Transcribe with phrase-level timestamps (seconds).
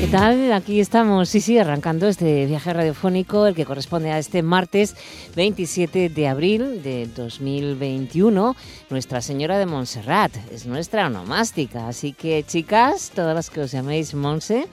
[0.00, 0.50] ¿Qué tal?
[0.54, 4.96] Aquí estamos, sí, sí, arrancando este viaje radiofónico, el que corresponde a este martes
[5.36, 8.56] 27 de abril de 2021.
[8.88, 14.14] Nuestra Señora de Montserrat es nuestra onomástica, así que chicas, todas las que os llaméis
[14.14, 14.68] Monse,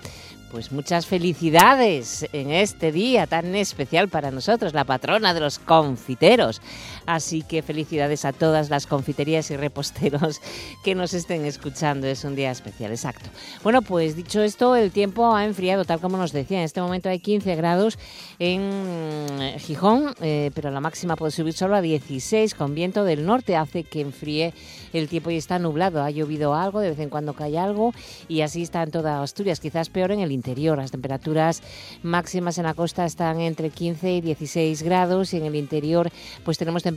[0.49, 6.61] pues muchas felicidades en este día tan especial para nosotros, la patrona de los confiteros.
[7.07, 10.41] Así que felicidades a todas las confiterías y reposteros
[10.83, 12.05] que nos estén escuchando.
[12.05, 13.29] Es un día especial, exacto.
[13.63, 16.57] Bueno, pues dicho esto, el tiempo ha enfriado, tal como nos decía.
[16.57, 17.97] En este momento hay 15 grados
[18.39, 23.55] en Gijón, eh, pero la máxima puede subir solo a 16 con viento del norte.
[23.55, 24.53] Hace que enfríe
[24.91, 26.03] el tiempo y está nublado.
[26.03, 27.93] Ha llovido algo, de vez en cuando cae algo
[28.27, 29.61] y así está en toda Asturias.
[29.61, 30.77] Quizás peor en el interior.
[30.77, 31.63] Las temperaturas
[32.03, 36.11] máximas en la costa están entre 15 y 16 grados y en el interior
[36.43, 36.96] pues tenemos temperaturas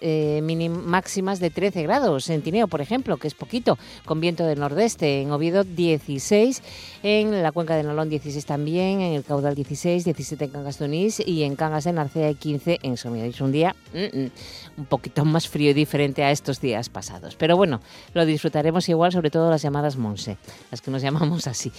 [0.00, 2.28] eh, máximas de 13 grados.
[2.30, 5.22] En Tineo, por ejemplo, que es poquito, con viento del nordeste.
[5.22, 6.62] En Oviedo 16,
[7.02, 10.80] en la cuenca de Nalón 16 también, en el caudal 16, 17 en Cangas
[11.26, 13.26] y en Cangas en Arcea 15 en Somiedo.
[13.26, 14.30] Es un día mm, mm,
[14.78, 17.36] un poquito más frío y diferente a estos días pasados.
[17.36, 17.80] Pero bueno,
[18.14, 20.36] lo disfrutaremos igual, sobre todo las llamadas Monse,
[20.70, 21.72] las que nos llamamos así.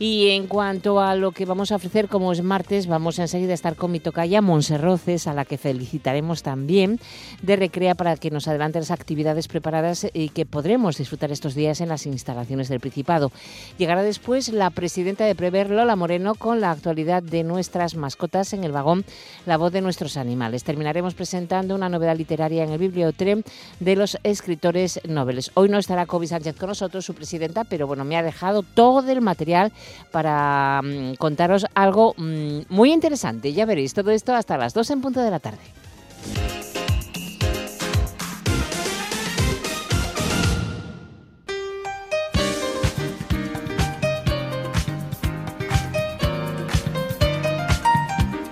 [0.00, 3.54] Y en cuanto a lo que vamos a ofrecer, como es martes, vamos enseguida a
[3.54, 7.00] estar con mi tocaya Monserroces, a la que felicitaremos también
[7.42, 11.80] de Recrea para que nos adelante las actividades preparadas y que podremos disfrutar estos días
[11.80, 13.32] en las instalaciones del Principado.
[13.76, 18.62] Llegará después la presidenta de Prever, Lola Moreno, con la actualidad de nuestras mascotas en
[18.62, 19.04] el vagón
[19.46, 20.62] La voz de nuestros animales.
[20.62, 23.42] Terminaremos presentando una novedad literaria en el Bibliotren
[23.80, 25.50] de los escritores noveles.
[25.54, 29.10] Hoy no estará Kobe Sánchez con nosotros, su presidenta, pero bueno, me ha dejado todo
[29.10, 29.72] el material
[30.10, 33.52] para mm, contaros algo mm, muy interesante.
[33.52, 35.58] Ya veréis todo esto hasta las 2 en punto de la tarde.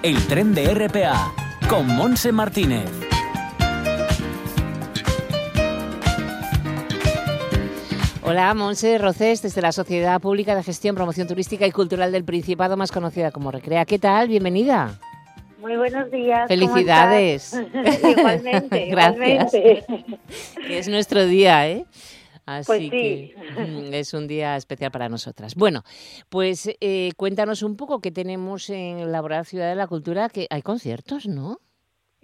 [0.03, 1.33] El tren de RPA
[1.69, 3.06] con Monse Martínez.
[8.29, 12.77] Hola, Monse Rocés, desde la Sociedad Pública de Gestión, Promoción Turística y Cultural del Principado,
[12.77, 13.85] más conocida como Recrea.
[13.85, 14.27] ¿Qué tal?
[14.27, 14.99] Bienvenida.
[15.61, 16.49] Muy buenos días.
[16.49, 17.53] Felicidades.
[18.03, 18.87] igualmente.
[18.91, 19.55] Gracias.
[20.69, 21.87] es nuestro día, ¿eh?
[22.47, 22.91] Así pues sí.
[22.91, 25.55] que mm, es un día especial para nosotras.
[25.55, 25.85] Bueno,
[26.29, 30.63] pues eh, cuéntanos un poco qué tenemos en Laboral Ciudad de la Cultura, que hay
[30.63, 31.61] conciertos, ¿no?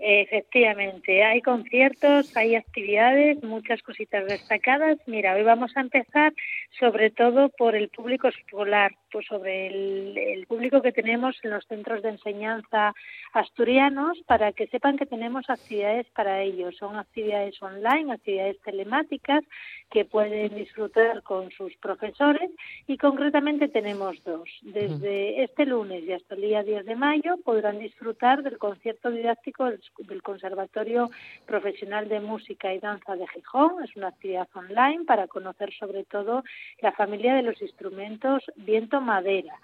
[0.05, 4.99] Efectivamente, hay conciertos, hay actividades, muchas cositas destacadas.
[5.07, 6.33] Mira, hoy vamos a empezar
[6.81, 12.03] sobre todo por el público escolar, pues sobre el, público que tenemos en los centros
[12.03, 12.95] de enseñanza
[13.33, 16.77] asturianos para que sepan que tenemos actividades para ellos.
[16.77, 19.45] Son actividades online, actividades telemáticas
[19.89, 22.51] que pueden disfrutar con sus profesores
[22.89, 24.49] y concretamente tenemos dos.
[24.62, 29.67] Desde este lunes y hasta el día 10 de mayo podrán disfrutar del concierto didáctico
[29.67, 29.81] del
[30.23, 31.11] Conservatorio
[31.47, 33.83] Profesional de Música y Danza de Gijón.
[33.85, 36.45] Es una actividad online para conocer sobre todo
[36.81, 39.59] la familia de los instrumentos viento-madera.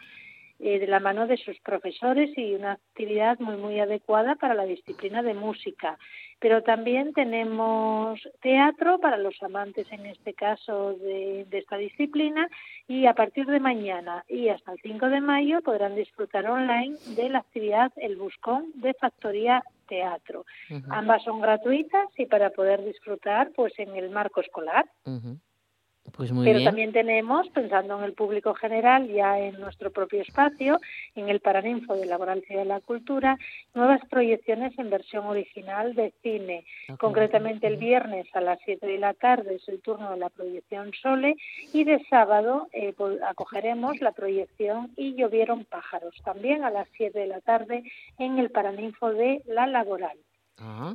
[0.60, 4.64] Eh, de la mano de sus profesores y una actividad muy muy adecuada para la
[4.64, 5.96] disciplina de música.
[6.40, 12.48] Pero también tenemos teatro para los amantes, en este caso, de, esta disciplina
[12.88, 17.28] y a partir de mañana y hasta el 5 de mayo podrán disfrutar online de
[17.28, 20.44] la actividad El Buscón de Factoría Teatro.
[20.90, 24.84] Ambas son gratuitas y para poder disfrutar pues en el marco escolar.
[26.16, 30.80] Pues muy Pero también tenemos, pensando en el público general, ya en nuestro propio espacio,
[31.14, 33.38] en el Paraninfo de Laboral Ciudad de la Cultura,
[33.74, 36.64] nuevas proyecciones en versión original de cine.
[36.98, 40.92] Concretamente el viernes a las 7 de la tarde es el turno de la proyección
[41.00, 41.36] Sole
[41.72, 47.18] y de sábado eh, pues, acogeremos la proyección Y llovieron pájaros, también a las 7
[47.18, 47.82] de la tarde
[48.18, 50.18] en el Paraninfo de La Laboral.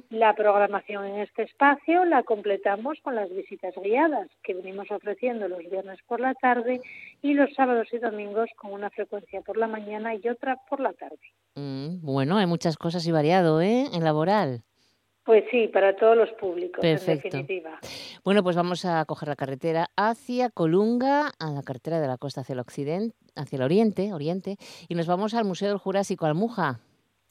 [0.10, 5.60] La programación en este espacio la completamos con las visitas guiadas que venimos ofreciendo los
[5.70, 6.82] viernes por la tarde
[7.22, 10.94] y los sábados y domingos con una frecuencia por la mañana y otra por la
[10.94, 11.20] tarde.
[11.56, 13.86] Mm, bueno, hay muchas cosas y variado, ¿eh?
[13.94, 14.64] En laboral.
[15.24, 17.80] Pues sí, para todos los públicos, en definitiva.
[18.26, 22.42] Bueno, pues vamos a coger la carretera hacia Colunga, a la carretera de la costa
[22.42, 24.58] hacia el occidente, hacia el oriente, oriente,
[24.90, 26.82] y nos vamos al Museo del Jurásico Almuja.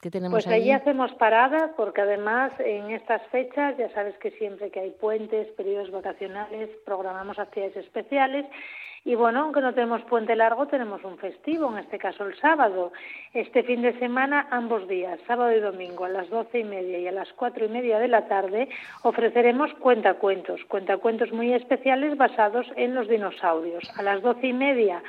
[0.02, 0.72] ¿Qué tenemos pues allí?
[0.72, 5.92] hacemos paradas porque además en estas fechas ya sabes que siempre que hay puentes, periodos
[5.92, 8.44] vacacionales, programamos actividades especiales
[9.04, 12.92] y bueno, aunque no tenemos puente largo, tenemos un festivo, en este caso el sábado.
[13.32, 17.08] Este fin de semana, ambos días, sábado y domingo, a las doce y media y
[17.08, 18.68] a las cuatro y media de la tarde,
[19.02, 23.82] ofreceremos cuentacuentos, cuentacuentos muy especiales basados en los dinosaurios.
[23.96, 25.02] A las doce y media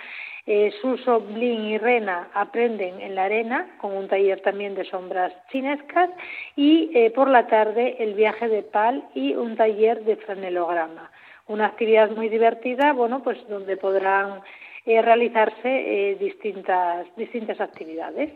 [0.46, 5.34] eh, Suso, Blin y Rena aprenden en la arena, con un taller también de sombras
[5.52, 6.10] chinescas,
[6.56, 11.12] y eh, por la tarde el viaje de Pal y un taller de franelograma
[11.48, 14.42] una actividad muy divertida, bueno, pues donde podrán
[14.86, 18.32] eh, realizarse eh, distintas, distintas actividades.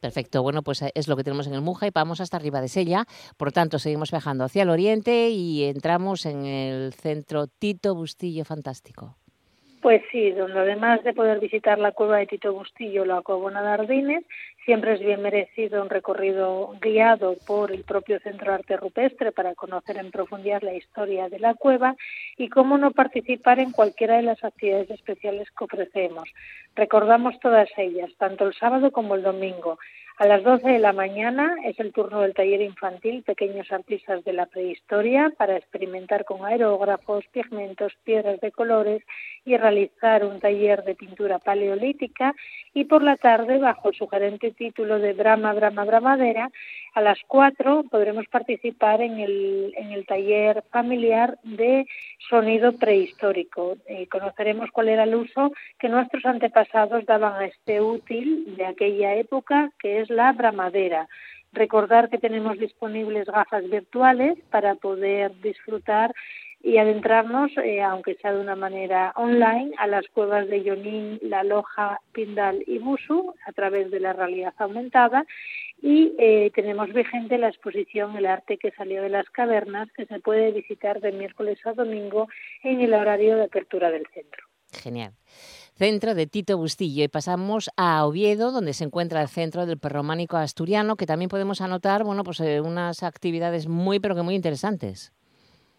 [0.00, 2.68] perfecto, bueno, pues es lo que tenemos en el Muja y vamos hasta arriba de
[2.68, 3.04] Sella.
[3.36, 9.19] Por tanto, seguimos viajando hacia el oriente y entramos en el centro Tito Bustillo Fantástico.
[9.80, 13.68] Pues sí, donde además de poder visitar la cueva de Tito Bustillo, la Cobona de
[13.68, 14.24] Ardines,
[14.64, 19.54] siempre es bien merecido un recorrido guiado por el propio Centro de Arte Rupestre para
[19.54, 21.96] conocer en profundidad la historia de la cueva
[22.36, 26.28] y cómo no participar en cualquiera de las actividades especiales que ofrecemos.
[26.74, 29.78] Recordamos todas ellas, tanto el sábado como el domingo.
[30.20, 34.34] A las 12 de la mañana es el turno del taller infantil Pequeños Artistas de
[34.34, 39.02] la Prehistoria para experimentar con aerógrafos, pigmentos, piedras de colores
[39.46, 42.34] y realizar un taller de pintura paleolítica
[42.74, 46.50] y por la tarde, bajo el sugerente título de Brama, Brama, Bramadera,
[46.94, 51.86] a las 4 podremos participar en el, en el taller familiar de
[52.28, 53.76] sonido prehistórico.
[53.86, 59.14] Eh, conoceremos cuál era el uso que nuestros antepasados daban a este útil de aquella
[59.14, 61.08] época, que es la bramadera.
[61.52, 66.12] Recordar que tenemos disponibles gafas virtuales para poder disfrutar
[66.62, 71.42] y adentrarnos, eh, aunque sea de una manera online, a las cuevas de Yonin, La
[71.42, 75.24] Loja, Pindal y Busu a través de la realidad aumentada
[75.82, 80.20] y eh, tenemos vigente la exposición El arte que salió de las cavernas que se
[80.20, 82.28] puede visitar de miércoles a domingo
[82.62, 84.44] en el horario de apertura del centro.
[84.72, 85.12] Genial.
[85.74, 90.36] Centro de Tito Bustillo y pasamos a Oviedo, donde se encuentra el Centro del Perrománico
[90.36, 95.14] Asturiano, que también podemos anotar, bueno, pues eh, unas actividades muy pero que muy interesantes.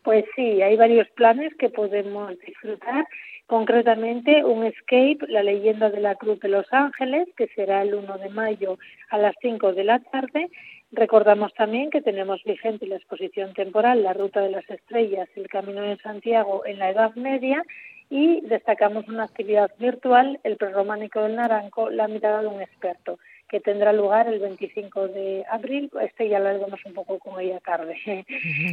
[0.04, 3.06] Pues sí, hay varios planes que podemos disfrutar,
[3.46, 8.18] concretamente un escape, la leyenda de la Cruz de Los Ángeles, que será el 1
[8.18, 10.50] de mayo a las 5 de la tarde.
[10.92, 15.82] Recordamos también que tenemos vigente la exposición temporal La Ruta de las Estrellas, el Camino
[15.84, 17.64] de Santiago en la Edad Media
[18.10, 23.20] y destacamos una actividad virtual, el prerrománico del Naranco, la mirada de un experto
[23.52, 25.92] que tendrá lugar el 25 de abril.
[26.02, 27.98] Este ya lo haremos un poco con ella tarde.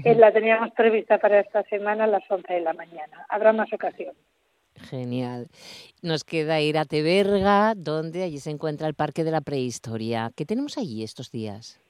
[0.04, 3.26] Eh, la teníamos prevista para esta semana a las 11 de la mañana.
[3.28, 4.14] Habrá más ocasión.
[4.76, 5.48] Genial.
[6.02, 10.30] Nos queda ir a Teberga, donde allí se encuentra el Parque de la Prehistoria.
[10.36, 11.80] ¿Qué tenemos allí estos días?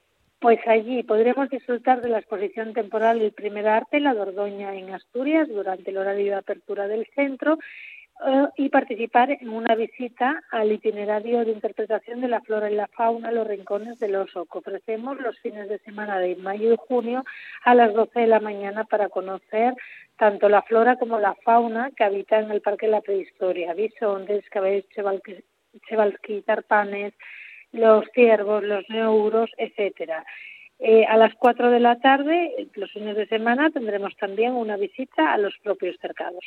[0.41, 5.49] Pues allí podremos disfrutar de la exposición temporal El Primer Arte, la Dordoña en Asturias,
[5.49, 7.59] durante el horario de apertura del centro
[8.57, 13.31] y participar en una visita al itinerario de interpretación de la flora y la fauna,
[13.31, 17.25] los rincones del oso, que ofrecemos los fines de semana de mayo y junio
[17.65, 19.75] a las 12 de la mañana para conocer
[20.17, 24.45] tanto la flora como la fauna que habita en el Parque de la Prehistoria, bisontes,
[24.51, 24.85] caballos
[25.89, 27.15] chevalski, tarpanes,
[27.71, 30.25] los ciervos, los neuros, etcétera.
[30.81, 35.33] Eh, a las 4 de la tarde, los fines de semana, tendremos también una visita
[35.33, 36.45] a los propios cercados.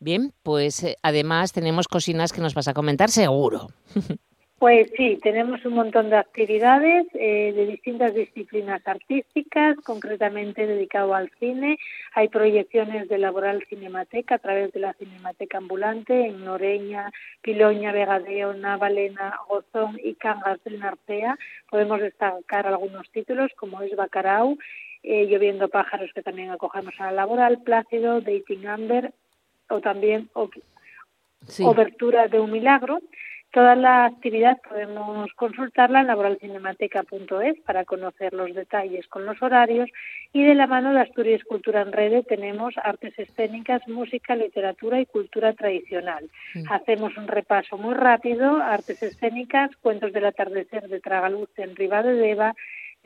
[0.00, 3.68] Bien, pues eh, además tenemos cocinas que nos vas a comentar seguro.
[4.58, 11.30] Pues sí, tenemos un montón de actividades eh, de distintas disciplinas artísticas, concretamente dedicado al
[11.38, 11.78] cine.
[12.14, 18.54] Hay proyecciones de Laboral Cinemateca a través de la Cinemateca Ambulante en Noreña, Piloña, Vegadeo,
[18.54, 21.36] Navalena, Gozón y Cangas del Narcea.
[21.70, 24.56] Podemos destacar algunos títulos como es Bacarau,
[25.02, 29.12] eh, Lloviendo pájaros que también acogemos a la Laboral, Plácido, Dating Amber
[29.68, 30.30] o también
[31.60, 33.00] Obertura de un Milagro.
[33.56, 39.88] Toda la actividad podemos consultarla en laboralcinemateca.es para conocer los detalles con los horarios
[40.34, 45.06] y de la mano de Asturias Cultura en Red tenemos artes escénicas, música, literatura y
[45.06, 46.28] cultura tradicional.
[46.54, 46.70] Mm.
[46.70, 52.54] Hacemos un repaso muy rápido, artes escénicas, cuentos del atardecer de Tragaluz en de Deva,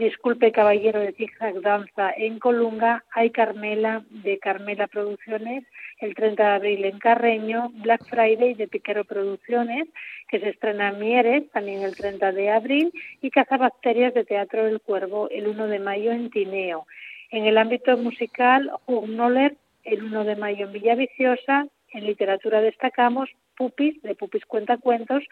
[0.00, 5.64] Disculpe Caballero de Zigzag Danza en Colunga, Hay Carmela de Carmela Producciones,
[5.99, 9.88] el 30 de abril en Carreño, Black Friday de Piquero Producciones,
[10.26, 12.90] que se estrena en Mieres también el 30 de abril,
[13.21, 16.87] y Cazabacterias de Teatro del Cuervo el 1 de mayo en Tineo.
[17.30, 19.04] En el ámbito musical, Hugh
[19.85, 25.23] el 1 de mayo en Villaviciosa, en literatura destacamos Pupis, de Pupis Cuentacuentos,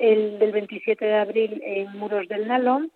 [0.00, 2.90] el del 27 de abril en Muros del Nalón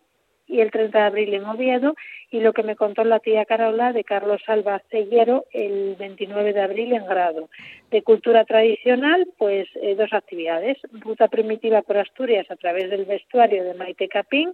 [0.46, 1.94] y el 30 de abril en Oviedo
[2.30, 6.60] y lo que me contó la tía Carola de Carlos Alba Cellero el 29 de
[6.60, 7.48] abril en Grado.
[7.90, 13.64] De cultura tradicional, pues eh, dos actividades, ruta primitiva por Asturias a través del vestuario
[13.64, 14.52] de Maite Capín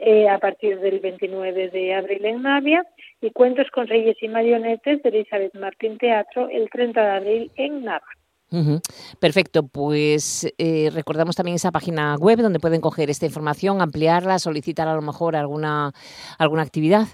[0.00, 2.86] eh, a partir del 29 de abril en Navia
[3.20, 7.84] y cuentos con reyes y marionetes de Elizabeth Martín Teatro el 30 de abril en
[9.20, 14.88] Perfecto, pues eh, recordamos también esa página web donde pueden coger esta información, ampliarla, solicitar
[14.88, 15.92] a lo mejor alguna,
[16.38, 17.06] alguna actividad.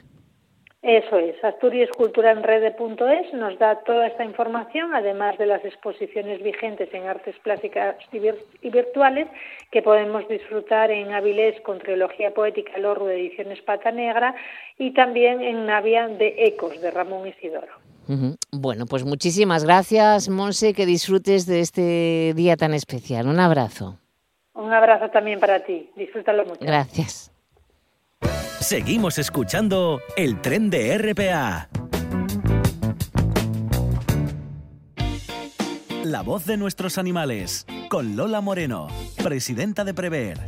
[0.85, 7.35] Eso es, asturiasculturaenrede.es nos da toda esta información, además de las exposiciones vigentes en artes
[7.39, 9.27] plásticas y virtuales
[9.71, 14.35] que podemos disfrutar en Avilés con Trilogía Poética Lorro de Ediciones Pata Negra
[14.77, 17.84] y también en Navia de Ecos de Ramón Isidoro.
[18.53, 23.27] Bueno, pues muchísimas gracias, Monse, que disfrutes de este día tan especial.
[23.29, 23.99] Un abrazo.
[24.55, 25.91] Un abrazo también para ti.
[25.97, 26.61] Disfrútalo mucho.
[26.61, 27.33] Gracias.
[28.61, 31.69] Seguimos escuchando el tren de RPA.
[36.05, 38.89] La voz de nuestros animales, con Lola Moreno,
[39.23, 40.39] presidenta de Prever.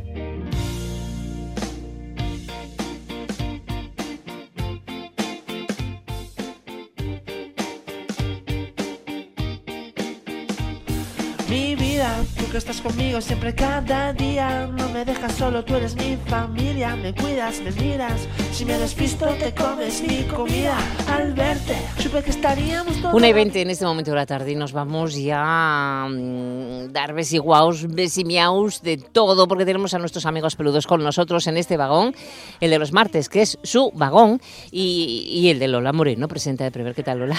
[11.47, 14.67] Tú que estás conmigo siempre cada día.
[14.67, 16.95] No me dejas solo, tú eres mi familia.
[16.95, 18.27] Me cuidas, me miras.
[18.57, 20.75] Si me despisto, te comes mi comida.
[21.11, 23.13] Al verte, supe que estaríamos todos.
[23.13, 26.91] Una y veinte en este momento de la tarde y nos vamos ya a mm,
[26.91, 31.77] dar besiguaos, besimiaus de todo, porque tenemos a nuestros amigos peludos con nosotros en este
[31.77, 32.15] vagón,
[32.59, 36.71] el de los martes, que es su vagón, y, el de Lola Moreno, presenta de
[36.71, 36.95] Prever.
[36.95, 37.35] ¿Qué tal, Lola?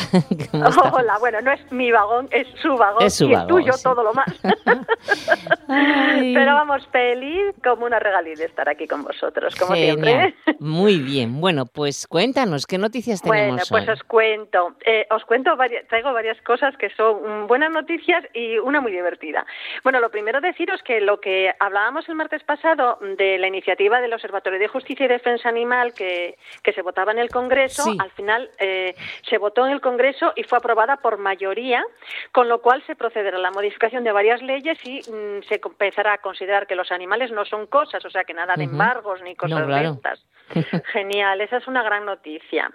[0.52, 3.04] Hola, bueno, no es mi vagón, es su vagón.
[3.04, 3.82] Es su y vagón, el tuyo, sí.
[3.82, 4.28] todo lo más.
[5.66, 9.96] Pero vamos, feliz como una regalí de estar aquí con vosotros, como Genial.
[9.96, 10.54] siempre.
[10.60, 11.07] Muy bien.
[11.28, 13.94] Bueno, pues cuéntanos, ¿qué noticias tenemos Bueno, pues hoy?
[13.94, 14.74] os cuento.
[14.84, 18.92] Eh, os cuento, varias, traigo varias cosas que son mm, buenas noticias y una muy
[18.92, 19.44] divertida.
[19.84, 24.12] Bueno, lo primero deciros que lo que hablábamos el martes pasado de la iniciativa del
[24.12, 27.96] Observatorio de Justicia y Defensa Animal que, que se votaba en el Congreso, Sí.
[28.00, 28.94] al final eh,
[29.28, 31.84] se votó en el Congreso y fue aprobada por mayoría,
[32.32, 36.14] con lo cual se procederá a la modificación de varias leyes y mm, se empezará
[36.14, 39.34] a considerar que los animales no son cosas, o sea, que nada de embargos ni
[39.36, 39.90] cosas No, claro.
[39.90, 40.24] de estas.
[40.92, 42.70] Genial, esa es una gran noticia.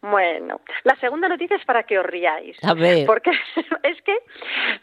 [0.00, 2.56] Bueno, la segunda noticia es para que os riáis.
[2.62, 3.06] A ver.
[3.06, 3.30] Porque
[3.82, 4.18] es que,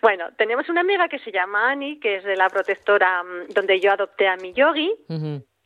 [0.01, 3.79] bueno, tenemos una amiga que se llama Ani, que es de la protectora mm, donde
[3.79, 4.91] yo adopté a mi yogi.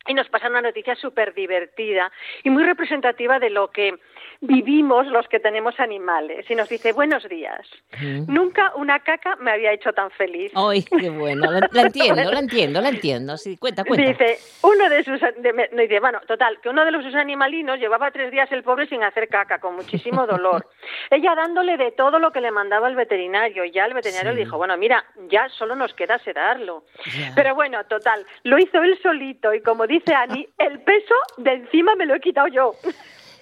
[0.06, 2.10] Y nos pasa una noticia súper divertida
[2.44, 3.94] y muy representativa de lo que
[4.40, 6.48] vivimos los que tenemos animales.
[6.50, 7.66] Y nos dice, buenos días.
[7.94, 8.30] Ujú.
[8.30, 10.52] Nunca una caca me había hecho tan feliz.
[10.54, 11.50] Ay, qué bueno.
[11.50, 13.36] La, la entiendo, la entiendo, la entiendo.
[13.38, 14.06] Sí, cuenta, cuenta.
[14.10, 17.78] Dice, uno de sus, de- me- dice, bueno, total, que uno de los sus animalinos
[17.78, 20.66] llevaba tres días el pobre sin hacer caca, con muchísimo dolor.
[21.10, 24.36] Ella dándole de todo lo que le mandaba el veterinario, y ya el veterinario Sí.
[24.38, 26.84] le dijo, bueno, mira, ya solo nos queda sedarlo.
[27.16, 27.32] Ya.
[27.36, 31.94] Pero bueno, total, lo hizo él solito, y como dice Ani, el peso de encima
[31.96, 32.74] me lo he quitado yo.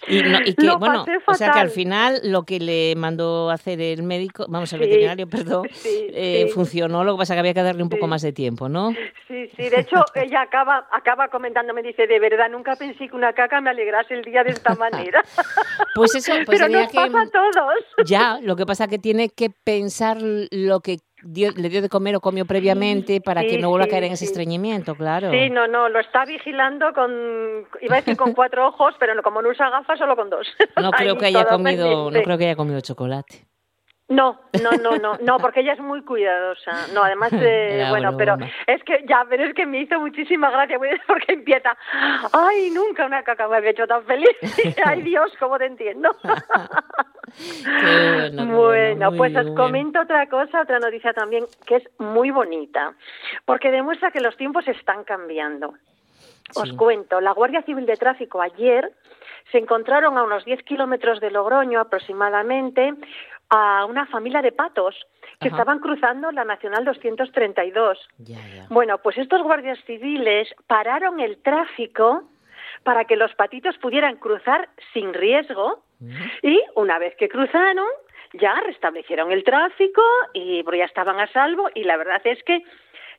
[0.06, 3.48] Y, no- y que, Lo bueno, o sea que al final lo que le mandó
[3.48, 6.52] hacer el médico, vamos, el Sí, veterinario, perdón, sí, eh, sí.
[6.52, 8.92] funcionó, lo que pasa que había que darle un poco más de tiempo, ¿no?
[9.28, 13.32] Sí, sí, de hecho ella acaba, acaba comentándome, dice, de verdad, nunca pensé que una
[13.32, 15.24] caca me alegrase el día de esta manera.
[15.94, 16.96] Pues eso, pues Pero nos que...
[16.96, 17.74] pasa a todos.
[18.04, 22.16] Ya, lo que pasa que tiene que pensar lo que dio- le dio de comer
[22.16, 25.30] o comió previamente para sí, que no vuelva a caer en ese estreñimiento, claro.
[25.30, 29.22] Sí, no, no, lo está vigilando con, iba a decir con cuatro ojos, pero no,
[29.22, 30.46] como no usa gafas, solo con dos.
[30.76, 33.46] No creo que haya comido, no creo que haya comido chocolate.
[34.06, 36.72] No, no, no, no, no, porque ella es muy cuidadosa.
[36.92, 40.78] No, además, eh, bueno, pero es que ya, pero es que me hizo muchísima gracia
[41.06, 41.74] porque empieza,
[42.32, 44.28] ay, nunca una caca me había hecho tan feliz.
[44.84, 46.14] ay, Dios, cómo te entiendo.
[47.36, 52.94] Qué bueno, pues os comento otra cosa, otra noticia también que es muy bonita,
[53.44, 55.74] porque demuestra que los tiempos están cambiando.
[56.56, 56.76] Os Sí.
[56.76, 58.92] cuento, la Guardia Civil de Tráfico ayer
[59.50, 62.94] se encontraron a unos 10 kilómetros de Logroño aproximadamente
[63.50, 64.94] a una familia de patos
[65.40, 65.56] que Ajá.
[65.56, 67.98] estaban cruzando la Nacional 232.
[68.18, 68.66] Ya, ya.
[68.70, 72.24] Bueno, pues estos guardias civiles pararon el tráfico
[72.82, 75.84] para que los patitos pudieran cruzar sin riesgo
[76.42, 77.86] y una vez que cruzaron
[78.34, 82.62] ya restablecieron el tráfico y ya estaban a salvo y la verdad es que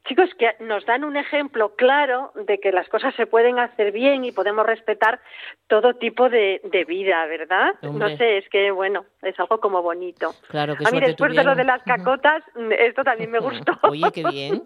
[0.08, 4.24] chicos que nos dan un ejemplo claro de que las cosas se pueden hacer bien
[4.24, 5.20] y podemos respetar
[5.68, 7.74] todo tipo de, vida, ¿verdad?
[7.82, 10.34] No sé, es que bueno, es algo como bonito.
[10.50, 12.44] Claro que A mí después de lo de las cacotas,
[12.80, 13.74] esto también me gustó.
[13.90, 14.64] Oye, qué bien.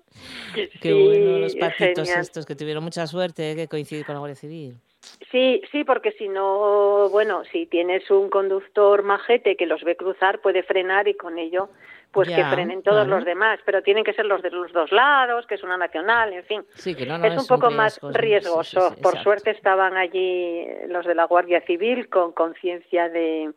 [0.81, 4.75] qué bueno los patitos estos que tuvieron mucha suerte que coincidir con la Guardia Civil.
[5.31, 10.41] Sí, sí, porque si no, bueno, si tienes un conductor majete que los ve cruzar,
[10.41, 11.69] puede frenar y con ello
[12.11, 15.45] pues que frenen todos los demás, pero tienen que ser los de los dos lados,
[15.45, 16.65] que es una nacional, en fin.
[16.73, 18.95] Sí, que no, es un poco más riesgoso.
[19.01, 23.51] Por suerte estaban allí los de la Guardia Civil con conciencia de,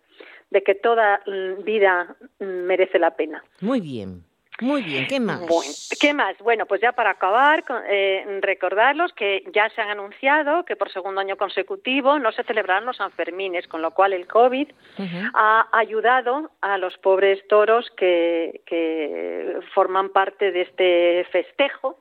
[0.50, 1.22] de que toda
[1.64, 3.42] vida merece la pena.
[3.60, 4.24] Muy bien.
[4.62, 5.40] Muy bien, ¿qué más?
[5.40, 6.38] Bueno, ¿Qué más?
[6.38, 11.20] Bueno, pues ya para acabar, eh, recordarlos que ya se han anunciado que por segundo
[11.20, 14.68] año consecutivo no se celebrarán los Sanfermines, con lo cual el COVID
[15.34, 21.98] ha ayudado a los pobres toros que, que forman parte de este festejo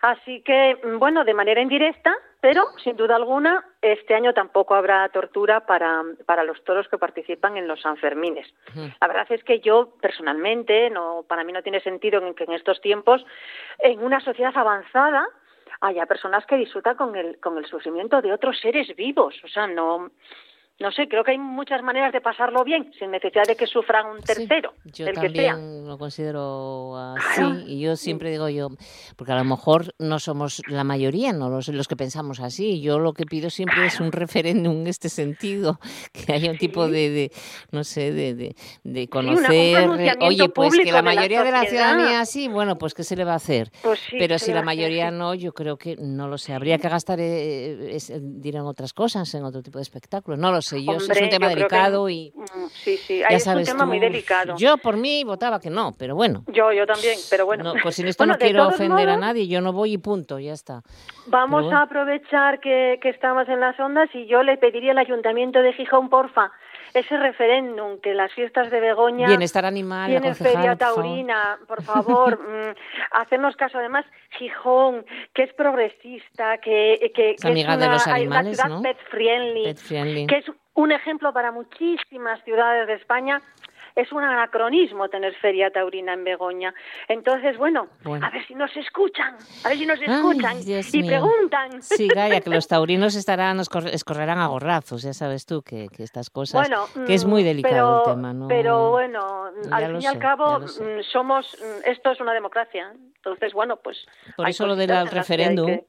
[0.00, 5.66] Así que, bueno, de manera indirecta, pero sin duda alguna, este año tampoco habrá tortura
[5.66, 8.46] para, para los toros que participan en los Sanfermines.
[9.00, 12.80] La verdad es que yo, personalmente, no, para mí no tiene sentido que en estos
[12.80, 13.24] tiempos,
[13.80, 15.26] en una sociedad avanzada,
[15.80, 19.34] haya personas que disfrutan con el, con el sufrimiento de otros seres vivos.
[19.44, 20.10] O sea, no,
[20.80, 24.06] no sé, creo que hay muchas maneras de pasarlo bien, sin necesidad de que sufran
[24.06, 24.74] un tercero.
[24.84, 28.68] yo también lo considero así, y yo siempre digo yo,
[29.16, 32.80] porque a lo mejor no somos la mayoría, no los, los que pensamos así.
[32.80, 35.80] Yo lo que pido siempre es un referéndum en este sentido,
[36.12, 37.32] que haya un tipo de,
[37.72, 38.54] no sé, de,
[38.84, 39.88] de, conocer.
[40.20, 43.32] oye, pues que la mayoría de la, ciudadanía sí, bueno, pues ¿qué se le va
[43.32, 43.72] a hacer?
[43.82, 46.54] Pues Pero si la mayoría no, yo creo que no lo sé.
[46.54, 50.38] Habría que gastar, eh, dirán otras cosas, en otro tipo de espectáculos.
[50.38, 52.32] No lo sé es un tema delicado y...
[52.34, 54.56] Mm, sí, sí, es un tema muy delicado.
[54.56, 56.44] Yo por mí votaba que no, pero bueno.
[56.48, 57.64] Yo, yo también, pero bueno.
[57.64, 60.52] No, pues en esto no quiero ofender a nadie, yo no voy y punto, ya
[60.52, 60.82] está.
[61.26, 65.60] Vamos a aprovechar que, que estamos en las ondas y yo le pediría al Ayuntamiento
[65.60, 66.52] de Gijón, porfa,
[66.94, 72.74] ese referéndum que las fiestas de Begoña bienestar animal tienen feria taurina por favor mm,
[73.12, 74.04] hacernos caso además
[74.38, 75.04] Gijón
[75.34, 80.36] que es progresista que, que, es, amiga una, de los animales, ciudad pet, friendly, que
[80.36, 83.42] es un ejemplo para muchísimas ciudades de España
[83.98, 86.72] es un anacronismo tener feria taurina en Begoña.
[87.08, 91.82] Entonces, bueno, a ver si nos escuchan, a ver si nos escuchan y preguntan.
[91.82, 96.70] Sí, Gaya, que los taurinos estarán, escorrerán a gorrazos, ya sabes tú que, estas cosas,
[97.06, 98.46] que es muy mm, delicado el tema, ¿no?
[98.46, 103.52] Pero bueno, al fin y al cabo, mm, somos, mm, esto es una democracia, entonces,
[103.52, 104.06] bueno, pues...
[104.36, 105.80] Por eso lo del referéndum...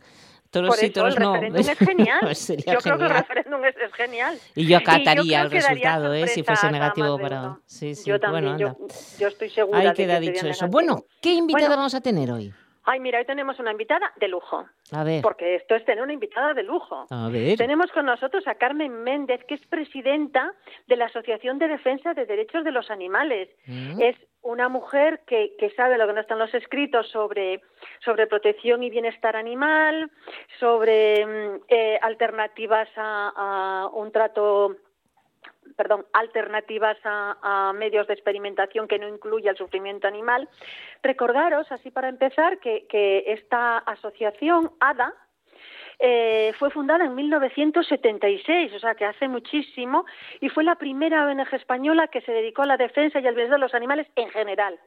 [0.49, 1.33] Toros Por el no.
[1.33, 2.19] referéndum es genial.
[2.21, 4.39] Pues yo creo que el referéndum es, genial.
[4.55, 6.27] Y yo acataría el resultado, ¿eh?
[6.27, 7.57] si fuese negativo para...
[7.65, 8.09] Sí, sí.
[8.09, 8.77] Yo también, bueno,
[9.19, 10.67] yo, estoy segura Ahí queda dicho eso.
[10.67, 12.51] Bueno, ¿qué invitada vamos a tener hoy?
[12.91, 14.65] Ay, mira, hoy tenemos una invitada de lujo.
[14.91, 15.21] A ver.
[15.21, 17.05] Porque esto es tener una invitada de lujo.
[17.12, 17.55] A ver.
[17.55, 20.53] Tenemos con nosotros a Carmen Méndez, que es presidenta
[20.88, 23.49] de la Asociación de Defensa de Derechos de los Animales.
[23.67, 24.01] Mm.
[24.01, 27.62] Es una mujer que, que, sabe lo que no están los escritos sobre,
[28.04, 30.10] sobre protección y bienestar animal,
[30.60, 34.75] sobre mm, eh, alternativas a, un trato
[35.75, 40.49] perdón, alternativas a, medios de experimentación que no incluya el sufrimiento animal.
[41.04, 45.13] Recordaros, así para empezar, que, que esta asociación, ADA,
[45.99, 50.05] eh, fue fundada en 1976, o sea que hace muchísimo,
[50.39, 53.59] y fue la primera ONG española que se dedicó a la defensa y al bienestar
[53.59, 54.79] de los animales en general.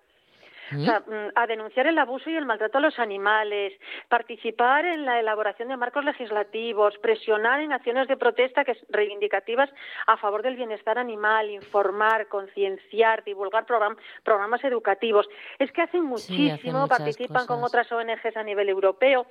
[0.70, 0.88] ¿Mm?
[0.88, 3.72] Mm, a denunciar el abuso y el maltrato a los animales,
[4.09, 9.70] participar en la elaboración de marcos legislativos, presionar en acciones de protesta que reivindicativas
[10.07, 15.29] a favor del bienestar animal, informar, concienciar, divulgar programas educativos.
[15.59, 19.27] Es que hacen muchísimo, participan con otras ONGs a nivel europeo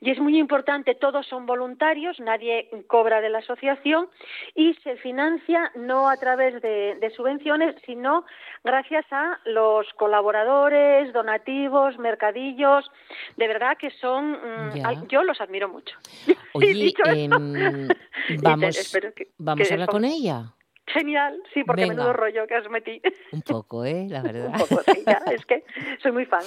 [0.00, 4.08] y es muy importante, todos son voluntarios, nadie cobra de la asociación
[4.54, 8.24] y se financia no a través de subvenciones, sino
[8.64, 10.75] gracias a los colaboradores,
[11.12, 12.90] donativos, mercadillos,
[13.36, 15.96] de verdad que son, mm, yo los admiro mucho.
[16.52, 17.30] Oye, em,
[18.42, 18.96] vamos,
[19.38, 20.52] vamos a hablar con ella.
[20.88, 21.94] Genial, sí, porque Venga.
[21.94, 23.00] menudo rollo que os metí.
[23.32, 24.06] Un poco, ¿eh?
[24.08, 24.50] La verdad.
[24.52, 25.64] Un poco, sí, ya, es que
[26.00, 26.44] soy muy fan.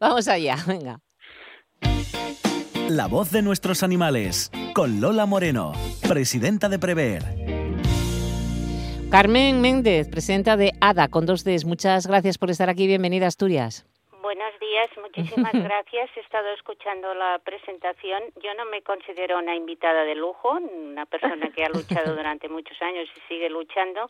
[0.00, 0.98] Vamos allá, venga.
[2.88, 5.72] La voz de nuestros animales, con Lola Moreno,
[6.08, 7.61] presidenta de Prever.
[9.12, 11.66] Carmen Méndez, presidenta de ADA con dos Ds.
[11.66, 12.86] Muchas gracias por estar aquí.
[12.86, 13.84] Bienvenida a Asturias.
[14.22, 16.08] Buenos días, muchísimas gracias.
[16.16, 18.22] He estado escuchando la presentación.
[18.42, 22.80] Yo no me considero una invitada de lujo, una persona que ha luchado durante muchos
[22.80, 24.08] años y sigue luchando,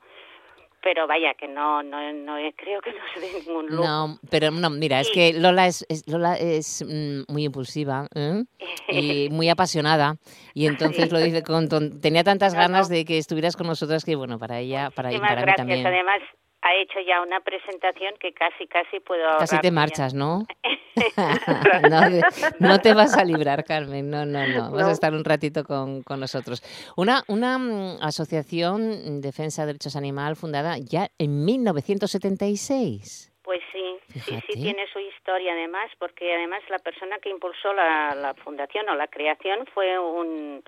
[0.83, 3.83] pero vaya que no no no creo que no se dé ningún lujo.
[3.83, 8.45] No, pero no, mira, es que Lola es, Lola es mm, muy impulsiva ¿eh?
[8.88, 10.16] y muy apasionada
[10.55, 11.68] y entonces lo dice con
[12.01, 15.53] tenía tantas ganas de que estuvieras con nosotras que bueno, para ella, para, para mí
[15.57, 15.87] también.
[15.87, 16.21] Además,
[16.62, 19.37] ha hecho ya una presentación que casi, casi puedo...
[19.38, 20.46] Casi te marchas, ¿no?
[22.61, 26.03] no, te vas a librar, Carmen, no, no, no, vas a estar un ratito con,
[26.05, 26.62] con nosotros.
[26.96, 33.33] Una, una mm, asociación defensa de derechos animal fundada ya en 1976.
[33.42, 38.14] Pues sí, sí, sí tiene su historia además, porque además la persona que impulsó la,
[38.14, 40.62] la fundación o la creación fue un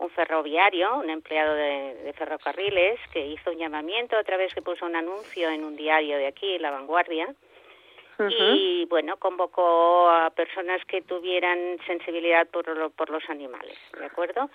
[0.00, 4.96] un ferroviario, un empleado de, ferrocarriles, que hizo un llamamiento otra vez que puso un
[4.96, 7.32] anuncio en un diario de aquí, La Vanguardia,
[8.28, 14.50] y bueno, convocó a personas que tuvieran sensibilidad por, por los animales, ¿de acuerdo?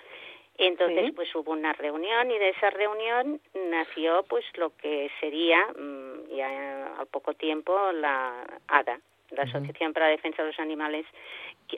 [0.58, 6.34] Entonces, pues hubo una reunión y de esa reunión nació pues lo que sería mm,
[6.34, 11.04] ya al poco tiempo la ADA, la Asociación para la Defensa de los Animales,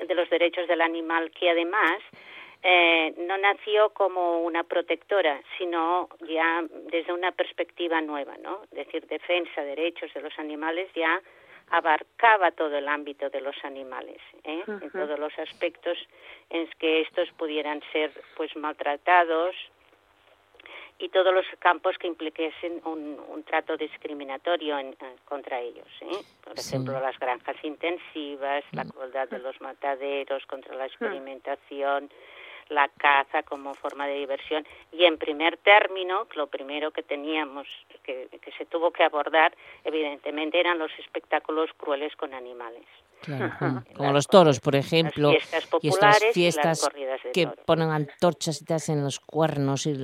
[0.07, 2.03] de los Derechos del Animal, que además
[2.63, 8.63] eh, no nació como una protectora, sino ya desde una perspectiva nueva, ¿no?
[8.65, 11.21] Es decir, defensa, derechos de los animales ya
[11.71, 14.63] abarcaba todo el ámbito de los animales, ¿eh?
[14.67, 15.99] en todos los aspectos
[16.51, 19.55] en que estos pudieran ser pues maltratados
[20.99, 25.87] y todos los campos que impliquesen un, trato discriminatorio en, contra ellos.
[26.01, 26.23] ¿eh?
[26.43, 28.89] Por ejemplo, las granjas intensivas, la mm.
[28.91, 32.11] crueldad de los mataderos, contra la experimentación,
[32.71, 34.67] la caza como forma de diversión.
[34.93, 37.67] Y en primer término lo primero que teníamos
[38.03, 39.55] que, se tuvo que abordar
[39.85, 42.85] evidentemente eran los espectáculos crueles con animales.
[43.97, 45.33] Como los toros, por ejemplo,
[45.83, 46.89] y estas fiestas
[47.35, 49.95] que ponen antorchas y en los cuernos y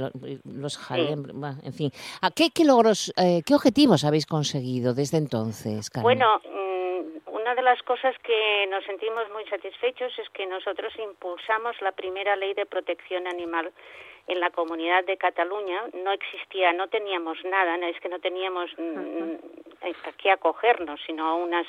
[0.44, 1.92] los, jalembres, en fin.
[2.34, 6.02] ¿Qué, qué logros, eh, qué objetivos habéis conseguido desde entonces, Carmen?
[6.02, 6.40] Bueno,
[7.54, 12.34] una de las cosas que nos sentimos muy satisfechos es que nosotros impulsamos la primera
[12.34, 13.70] ley de protección animal
[14.26, 15.84] en la comunidad de Cataluña.
[15.92, 21.68] No existía, no teníamos nada, es que no teníamos a qué acogernos, sino unas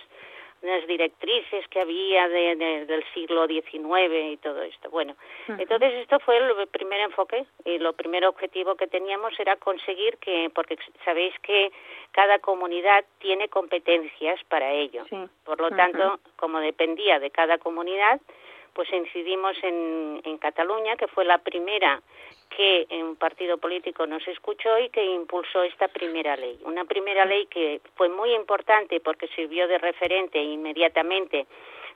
[0.66, 4.90] unas directrices que había de, del siglo XIX y todo esto.
[4.90, 5.16] Bueno,
[5.48, 10.50] entonces esto fue el primer enfoque y lo primer objetivo que teníamos era conseguir que,
[10.54, 11.72] porque sabéis que
[12.12, 15.06] cada comunidad tiene competencias para ello.
[15.44, 18.20] Por lo tanto, como dependía de cada comunidad,
[18.76, 22.02] pues incidimos en, en Cataluña, que fue la primera
[22.50, 26.60] que un partido político nos escuchó y que impulsó esta primera ley.
[26.64, 31.48] Una primera ley que fue muy importante porque sirvió de referente inmediatamente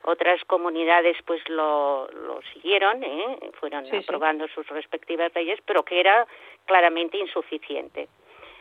[0.03, 3.51] otras comunidades pues lo, lo siguieron, ¿eh?
[3.59, 6.25] fueron aprobando sus respectivas leyes, pero que era
[6.65, 8.07] claramente insuficiente.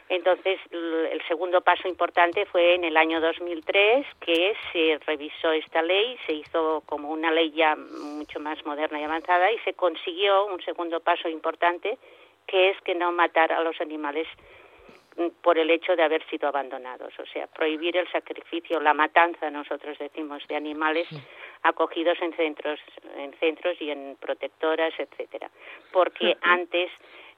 [0.08, 6.18] Entonces, el segundo paso importante fue en el año 2003 que se revisó esta ley,
[6.26, 10.62] se hizo como una ley ya mucho más moderna y avanzada y se consiguió un
[10.62, 11.98] segundo paso importante
[12.46, 14.26] que es que no matar a los animales
[15.18, 19.50] mm, por el hecho de haber sido abandonados, o sea, prohibir el sacrificio, la matanza,
[19.50, 21.06] nosotros decimos, de animales
[21.62, 22.80] acogidos en centros,
[23.18, 25.50] en centros y en protectoras, etcétera,
[25.92, 26.90] porque antes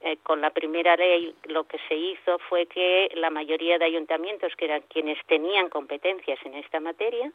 [0.03, 4.55] eh, con la primera ley lo que se hizo fue que la mayoría de ayuntamientos,
[4.57, 7.31] que eran quienes tenían competencias en esta materia,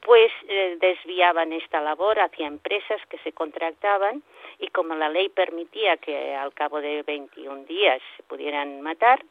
[0.00, 4.22] pues eh, desviaban esta labor hacia empresas que se contractaban
[4.58, 9.24] y como la ley permitía que al cabo de 21 días se pudieran matar,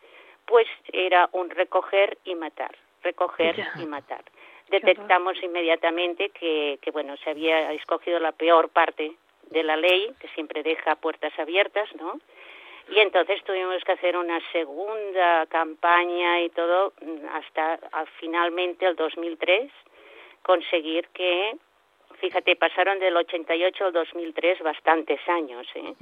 [0.46, 4.24] pues era un recoger y matar, recoger y matar.
[4.70, 9.14] Detectamos inmediatamente que, que, bueno, se había escogido la peor parte
[9.52, 12.20] de la ley, que siempre deja puertas abiertas, ¿no?
[12.90, 16.94] Y entonces tuvimos que hacer una segunda campaña y todo
[17.32, 17.80] hasta
[18.20, 19.72] finalmente el 2003
[20.42, 21.56] conseguir que
[22.24, 25.94] fíjate, pasaron del 88 al 2003 bastantes años, ¿eh?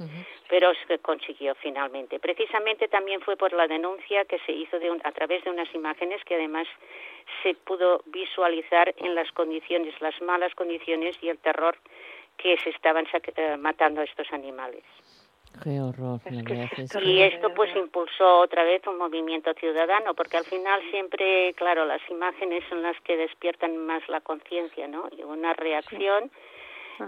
[0.48, 2.20] pero se consiguió finalmente.
[2.20, 6.22] Precisamente también fue por la denuncia que se hizo de a través de unas imágenes
[6.24, 6.68] que además
[7.42, 11.76] se pudo visualizar en las condiciones, las malas condiciones y el terror
[12.36, 14.84] que se estaban eh, matando a estos animales.
[15.62, 16.20] Qué horror.
[17.02, 22.00] y esto pues impulsó otra vez un movimiento ciudadano, porque al final siempre, claro, las
[22.10, 25.08] imágenes son las que despiertan más la conciencia, ¿no?
[25.16, 26.30] Y una reacción.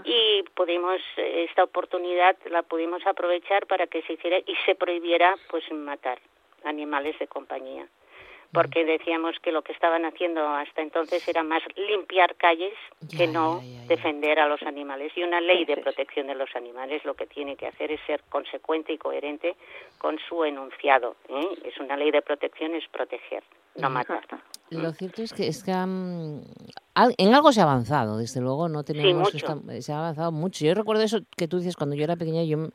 [0.03, 5.63] Y pudimos, esta oportunidad la pudimos aprovechar para que se hiciera y se prohibiera pues
[5.71, 6.19] matar
[6.65, 7.87] animales de compañía
[8.55, 12.73] porque decíamos que lo que estaban haciendo hasta entonces era más limpiar calles
[13.15, 15.11] que no defender a los animales.
[15.15, 18.23] Y una ley de protección de los animales lo que tiene que hacer es ser
[18.29, 19.55] consecuente y coherente
[19.97, 21.15] con su enunciado.
[21.29, 21.47] ¿eh?
[21.65, 23.43] Es una ley de protección, es proteger,
[23.75, 24.25] no matar.
[24.71, 29.29] Lo cierto es que, es que en algo se ha avanzado, desde luego, no tenemos
[29.31, 30.65] se ha avanzado mucho.
[30.65, 32.69] Yo recuerdo eso que tú dices cuando yo era pequeña, yo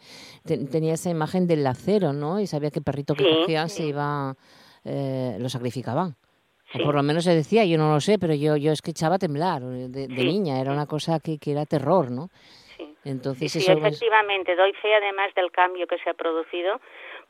[0.45, 2.39] tenía esa imagen del acero, ¿no?
[2.39, 4.37] Y sabía que perrito que cogían se iba,
[4.85, 6.17] eh, lo sacrificaban.
[6.73, 8.93] O por lo menos se decía, yo no lo sé, pero yo, yo es que
[8.93, 12.29] echaba a temblar de, niña, era una cosa que, que era terror, ¿no?
[13.05, 16.81] Entonces, sí, efectivamente, doy fe además del cambio que se ha producido,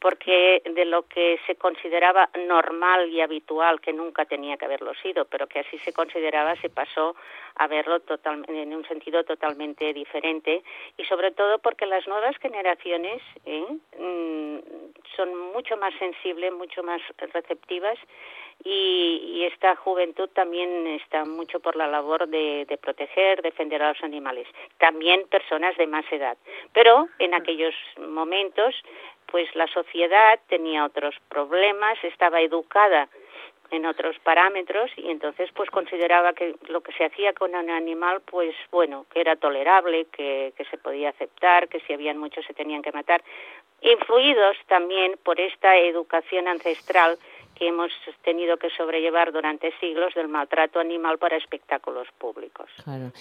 [0.01, 5.27] porque de lo que se consideraba normal y habitual, que nunca tenía que haberlo sido,
[5.27, 7.15] pero que así se consideraba, se pasó
[7.57, 10.63] a verlo total, en un sentido totalmente diferente
[10.97, 13.67] y sobre todo porque las nuevas generaciones ¿eh?
[13.99, 14.59] mm,
[15.17, 17.99] son mucho más sensibles, mucho más receptivas
[18.65, 24.03] y, esta juventud también está mucho por la labor de, de, proteger, defender a los
[24.05, 24.47] animales.
[24.79, 26.37] También personas de más edad.
[26.73, 28.75] Pero en aquellos momentos,
[29.27, 33.09] pues la sociedad tenía otros problemas, estaba educada
[33.71, 38.21] en otros parámetros y entonces pues consideraba que lo que se hacía con un animal
[38.23, 42.55] pues bueno que era tolerable que, que se podía aceptar que si habían muchos se
[42.55, 43.23] tenían que matar
[43.81, 47.19] influidos también por esta educación ancestral
[47.61, 47.93] que hemos
[48.25, 52.71] tenido que sobrellevar durante siglos del maltrato animal para espectáculos públicos,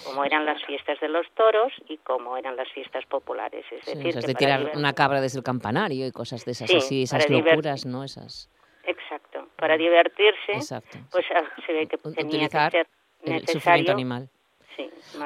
[0.02, 3.66] como eran las fiestas de los toros y como eran las fiestas populares.
[3.70, 7.28] Es decir, de tirar una cabra desde el campanario y cosas de esas así, esas
[7.28, 8.02] locuras, ¿no?
[8.02, 8.48] Esas...
[8.84, 10.52] Exacto, para divertirse,
[11.10, 12.86] pues ah, se ve que tenía que ser
[13.22, 13.92] necesario.
[13.92, 14.30] animal.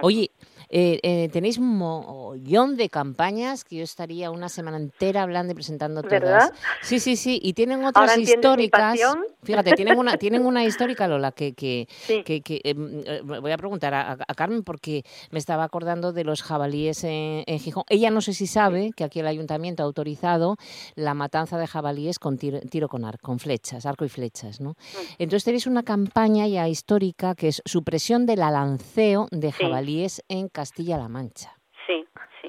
[0.03, 0.29] Oye,
[0.77, 5.55] eh, eh, tenéis un montón de campañas que yo estaría una semana entera hablando y
[5.55, 6.21] presentando todas.
[6.21, 6.53] ¿Verdad?
[6.83, 7.39] Sí, sí, sí.
[7.41, 8.99] Y tienen otras históricas.
[9.45, 11.87] Fíjate, tienen una, tienen una histórica, Lola, que, que,
[12.25, 17.05] que, em, eh, voy a preguntar a, Carmen porque me estaba acordando de los jabalíes
[17.05, 17.85] en, Gijón.
[17.89, 20.57] Ella no sé si sabe que aquí el ayuntamiento ha autorizado
[20.97, 24.71] la matanza de jabalíes con tiro, con arco, con flechas, arco y flechas, ¿no?
[24.71, 24.75] Mm.
[25.21, 31.11] Entonces tenéis una campaña ya histórica que es supresión del alanceo de jabalíes en Castilla-La
[31.11, 31.51] Mancha.
[31.87, 32.07] Sí,
[32.41, 32.49] sí.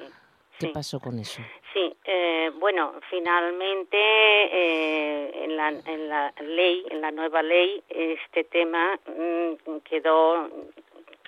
[0.57, 1.41] ¿Qué pasó con eso?
[1.73, 8.45] Sí, eh, bueno, finalmente eh, en, la, en la ley, en la nueva ley, este
[8.45, 10.49] tema mm, quedó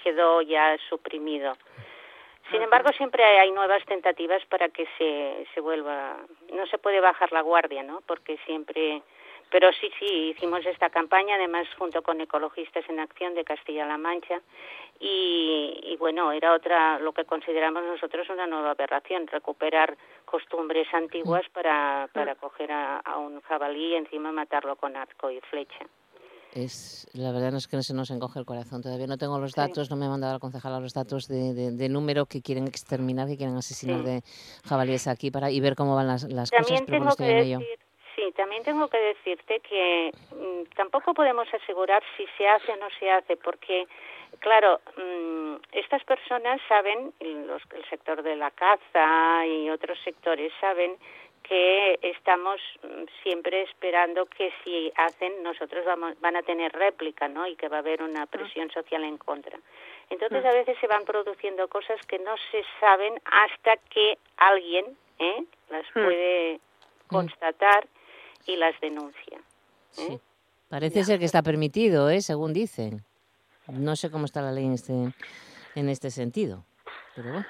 [0.01, 1.57] quedó ya suprimido.
[2.51, 6.15] Sin embargo, siempre hay nuevas tentativas para que se, se vuelva.
[6.53, 7.99] No se puede bajar la guardia, ¿no?
[8.07, 9.01] Porque siempre
[9.49, 14.41] pero sí, sí, hicimos esta campaña, además junto con Ecologistas en Acción de Castilla-La Mancha,
[14.99, 21.53] y, bueno, era otra, lo que consideramos nosotros una nueva aberración, recuperar costumbres antiguas mm.
[21.53, 22.37] para, para mm.
[22.37, 25.85] coger a, un jabalí y encima matarlo con arco y flecha.
[26.53, 28.81] Es, la verdad no es que no se nos encoge el corazón.
[28.81, 31.89] Todavía no tengo los datos, no me ha mandado el concejal los datos de, de,
[31.89, 34.23] número que quieren exterminar, que quieren asesinar de
[34.65, 36.81] jabalíes aquí para y ver cómo van las, las cosas.
[36.85, 37.86] Pero tengo que Sí,
[38.37, 43.09] también tengo que decirte que mm, tampoco podemos asegurar si se hace o no se
[43.11, 43.87] hace, porque,
[44.39, 50.95] claro, mm, estas personas saben, los, el sector de la caza y otros sectores saben
[51.41, 57.47] que estamos mm, siempre esperando que si hacen nosotros vamos, van a tener réplica, ¿no?
[57.47, 59.57] Y que va a haber una presión social en contra.
[60.09, 64.85] Entonces a veces se van produciendo cosas que no se saben hasta que alguien
[65.19, 65.43] ¿eh?
[65.69, 66.59] las puede
[67.07, 67.87] constatar
[68.47, 69.39] y las denuncia.
[69.97, 70.19] ¿eh?
[70.69, 72.21] Parece ser que está permitido, ¿eh?
[72.21, 73.03] según dicen.
[73.67, 74.93] No sé cómo está la ley en este,
[75.75, 76.63] en este sentido,
[77.15, 77.45] pero bueno.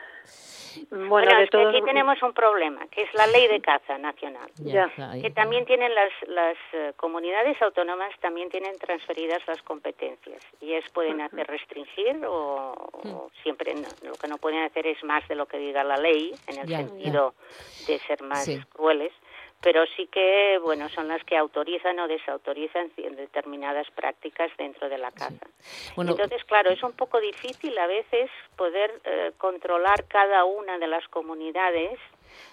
[0.91, 4.49] Bueno, aquí tenemos un problema, que es la ley de caza nacional,
[5.21, 10.88] que también tienen las, las eh, comunidades autónomas, también tienen transferidas las competencias, y es
[10.89, 13.41] pueden hacer restringir o, hmm.
[13.43, 16.60] siempre lo que no pueden hacer es más de lo que diga la ley, en
[16.60, 17.33] el sentido
[17.88, 19.13] de ser más crueles,
[19.61, 25.11] pero sí que bueno son las que autorizan o desautorizan determinadas prácticas dentro de la
[25.11, 25.47] casa.
[25.97, 31.07] Entonces, claro, es un poco difícil a veces poder eh, controlar cada una de las
[31.07, 31.99] comunidades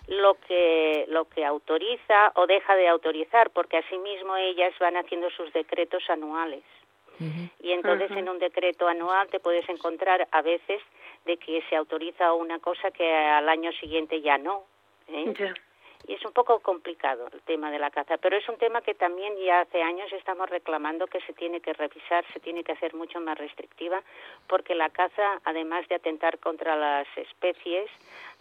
[0.07, 5.53] lo que lo que autoriza o deja de autorizar, porque asimismo ellas van haciendo sus
[5.53, 6.63] decretos anuales.
[7.61, 10.83] Y entonces en un decreto anual te puedes encontrar a veces
[11.25, 14.65] de que se autoriza una cosa que al año siguiente ya no.
[15.09, 15.55] ¿eh?
[16.07, 18.95] Y es un poco complicado el tema de la caza, pero es un tema que
[18.95, 22.95] también ya hace años estamos reclamando que se tiene que revisar, se tiene que hacer
[22.95, 24.03] mucho más restrictiva,
[24.47, 27.91] porque la caza, además de atentar contra las especies,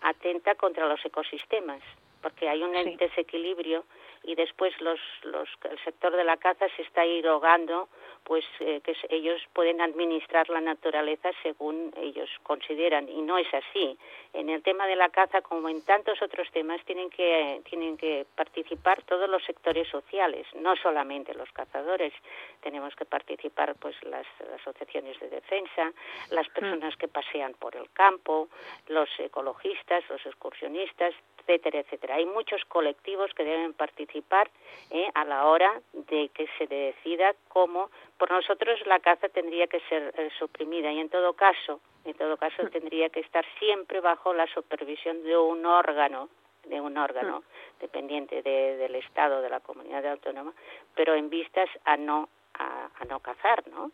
[0.02, 1.82] atenta contra los ecosistemas,
[2.22, 3.86] porque hay un desequilibrio
[4.24, 7.90] y después los, los, el sector de la caza se está irrogando
[8.24, 13.98] pues eh, que ellos pueden administrar la naturaleza según ellos consideran y no es así
[14.32, 18.26] en el tema de la caza como en tantos otros temas tienen que tienen que
[18.36, 22.14] participar todos los sectores sociales no solamente los cazadores
[22.62, 25.92] tenemos que participar pues las, asociaciones de defensa
[26.32, 26.54] las mm.
[26.54, 28.48] personas que pasean por el campo
[28.88, 31.14] los ecologistas los excursionistas
[31.46, 32.16] etcétera, etcétera.
[32.16, 34.50] Hay muchos colectivos que deben participar
[34.90, 37.90] eh, a la hora de que se decida cómo.
[38.18, 42.38] Por nosotros la caza tendría que ser eh, suprimida y en todo caso, en todo
[42.38, 42.70] caso mm.
[42.70, 46.30] tendría que estar siempre bajo la supervisión de un órgano
[46.66, 47.80] de un órgano mm.
[47.82, 50.54] dependiente del Estado, de la comunidad autónoma,
[50.96, 53.92] pero en vistas a no a, no cazar, ¿no?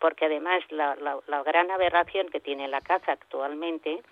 [0.00, 4.02] Porque además la, la gran aberración que tiene la caza actualmente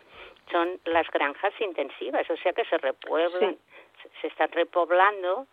[0.51, 3.59] son las granjas intensivas, o sea que se repueblan,
[4.21, 5.47] se están repoblando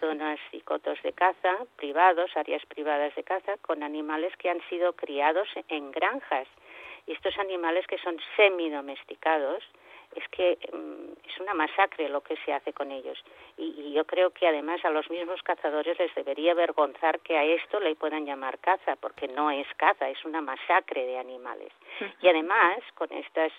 [0.00, 4.92] zonas y cotos de caza privados, áreas privadas de caza, con animales que han sido
[4.94, 6.46] criados en granjas.
[7.06, 9.64] Y estos animales que son semidomesticados,
[10.14, 13.22] es que mm, es una masacre lo que se hace con ellos.
[13.56, 17.44] Y, y, yo creo que además a los mismos cazadores les debería avergonzar que a
[17.44, 21.72] esto le puedan llamar caza, porque no es caza, es una masacre de animales.
[22.22, 23.52] Y además, con estas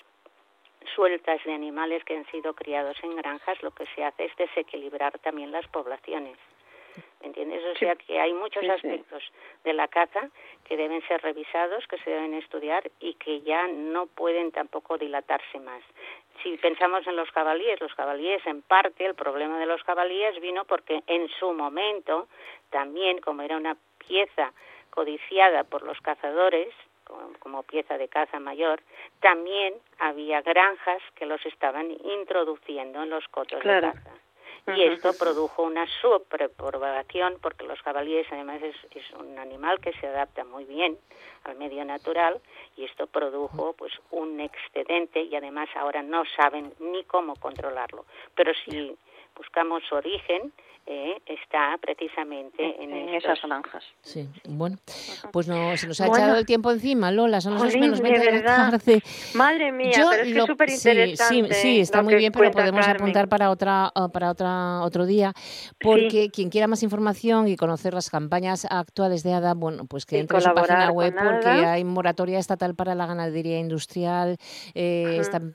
[0.95, 5.17] sueltas de animales que han sido criados en granjas, lo que se hace es desequilibrar
[5.19, 6.37] también las poblaciones.
[7.21, 7.63] ¿Me entiendes?
[7.65, 9.23] O sea que hay muchos aspectos
[9.63, 10.29] de la caza
[10.63, 15.59] que deben ser revisados, que se deben estudiar y que ya no pueden tampoco dilatarse
[15.59, 15.83] más.
[16.41, 20.63] Si pensamos en los jabalíes, los jabalíes en parte, el problema de los jabalíes vino
[20.65, 22.27] porque en su momento
[22.69, 24.53] también, como era una pieza
[24.89, 26.73] codiciada por los cazadores,
[27.39, 28.81] como pieza de caza mayor,
[29.19, 34.11] también había granjas que los estaban introduciendo en los cotos de caza.
[34.75, 40.05] Y esto produjo una superpoblación porque los jabalíes además es, es, un animal que se
[40.05, 40.97] adapta muy bien
[41.45, 42.39] al medio natural
[42.77, 48.05] y esto produjo pues un excedente y además ahora no saben ni cómo controlarlo.
[48.35, 48.95] Pero si
[49.39, 50.51] buscamos su origen,
[50.91, 53.83] eh, está precisamente en, esas granjas.
[54.01, 54.77] Sí, bueno,
[55.31, 58.31] pues no, se nos ha echado el tiempo encima, Lola, son las menos 20 de,
[58.31, 59.03] la tarde.
[59.35, 61.53] Madre mía, pero es súper interesante.
[61.53, 65.33] Sí, sí, está muy bien, pero podemos apuntar para otra ah, para otra otro día,
[65.79, 70.17] porque quien quiera más información y conocer las campañas actuales de ADA, bueno, pues que
[70.17, 74.37] entre en su página web, porque hay moratoria estatal para la ganadería industrial,
[74.73, 75.53] eh, están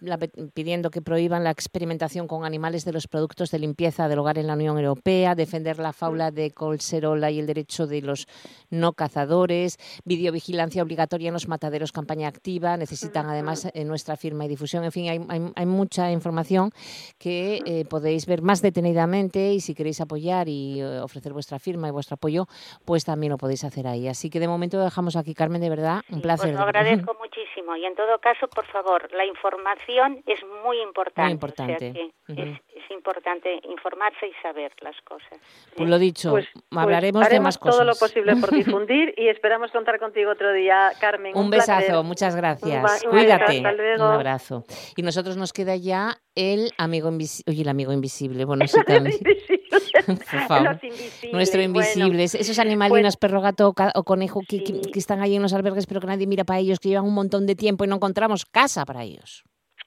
[0.54, 4.46] pidiendo que prohíban la experimentación con animales de los productos de limpieza del hogar en
[4.46, 8.28] la Unión Europea, defender la faula de Colserola y el derecho de los
[8.70, 14.48] no cazadores, videovigilancia obligatoria en los mataderos, campaña activa, necesitan además eh, nuestra firma y
[14.48, 16.70] difusión, en fin, hay, mucha información
[17.18, 21.88] que eh, podéis ver más detenidamente y si queréis apoyar y eh, ofrecer vuestra firma
[21.88, 22.46] y vuestro apoyo,
[22.84, 24.06] pues también lo podéis hacer ahí.
[24.06, 26.50] Así que de momento dejamos aquí, Carmen, de verdad, un placer.
[26.50, 31.22] Pues lo agradezco muchísimo y en todo caso, por favor, la información es muy importante.
[31.22, 32.12] Muy importante.
[32.28, 32.60] es
[32.90, 35.38] importante informarse y saber las cosas.
[35.76, 37.76] Pues lo dicho, pues, pues hablaremos de más cosas.
[37.76, 41.36] todo lo posible por difundir y esperamos contar contigo otro día, Carmen.
[41.36, 43.04] Un, besazo, muchas gracias.
[43.04, 43.60] Cuídate.
[43.60, 44.64] Un abrazo.
[44.96, 47.52] Y nosotros nos queda ya el amigo invisible.
[47.52, 48.44] Oye, el amigo invisible.
[48.44, 49.18] Bueno, sí también.
[51.32, 52.24] Nuestro invisible.
[52.24, 56.06] Esos animalinos, perro, gato o conejo que, que están ahí en los albergues, pero que
[56.06, 59.02] nadie mira para ellos, que llevan un montón de tiempo y no encontramos casa para
[59.02, 59.44] ellos.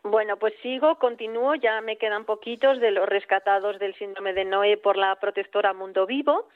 [0.10, 4.78] Bueno, pues sigo, continúo, ya me quedan poquitos de los rescatados del síndrome de Noé
[4.78, 6.48] por la protectora Mundo Vivo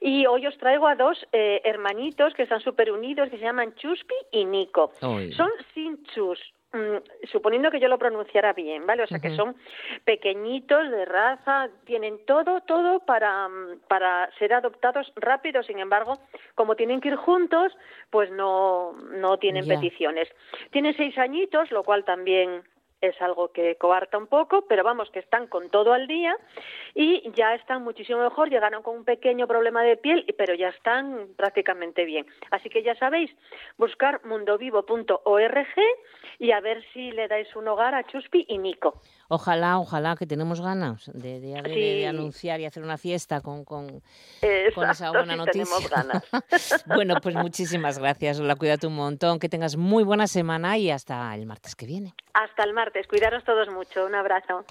[0.00, 3.74] y hoy os traigo a dos eh, hermanitos que están súper unidos que se llaman
[3.74, 4.92] Chuspi y Nico.
[5.00, 6.40] Son Sinchus,
[6.72, 9.04] mm, suponiendo que yo lo pronunciara bien, ¿vale?
[9.04, 9.54] O sea, que son
[10.04, 16.18] pequeñitos de raza, tienen todo, todo para, mm, para ser adoptados rápido, sin embargo,
[16.54, 17.72] como tienen que ir juntos,
[18.10, 20.28] pues no, no tienen peticiones.
[20.70, 22.62] Tienen seis añitos, lo cual también
[23.08, 26.36] es algo que coarta un poco, pero vamos, que están con todo al día
[26.94, 31.28] y ya están muchísimo mejor, llegaron con un pequeño problema de piel, pero ya están
[31.36, 32.26] prácticamente bien.
[32.50, 33.30] Así que ya sabéis,
[33.76, 35.66] buscar mundovivo.org
[36.38, 39.00] y a ver si le dais un hogar a Chuspi y Nico.
[39.28, 44.02] Ojalá, ojalá, que tenemos ganas de, anunciar y hacer una fiesta con, con,
[44.40, 45.66] esa buena noticia.
[45.90, 46.22] Ganas.
[46.86, 51.34] bueno, pues muchísimas gracias, la cuídate un montón, que tengas muy buena semana y hasta
[51.34, 52.14] el martes que viene.
[52.34, 54.64] Hasta el martes, cuidaros todos mucho, un abrazo.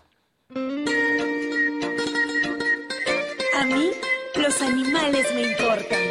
[3.56, 3.92] A mí
[4.36, 6.02] los animales me importan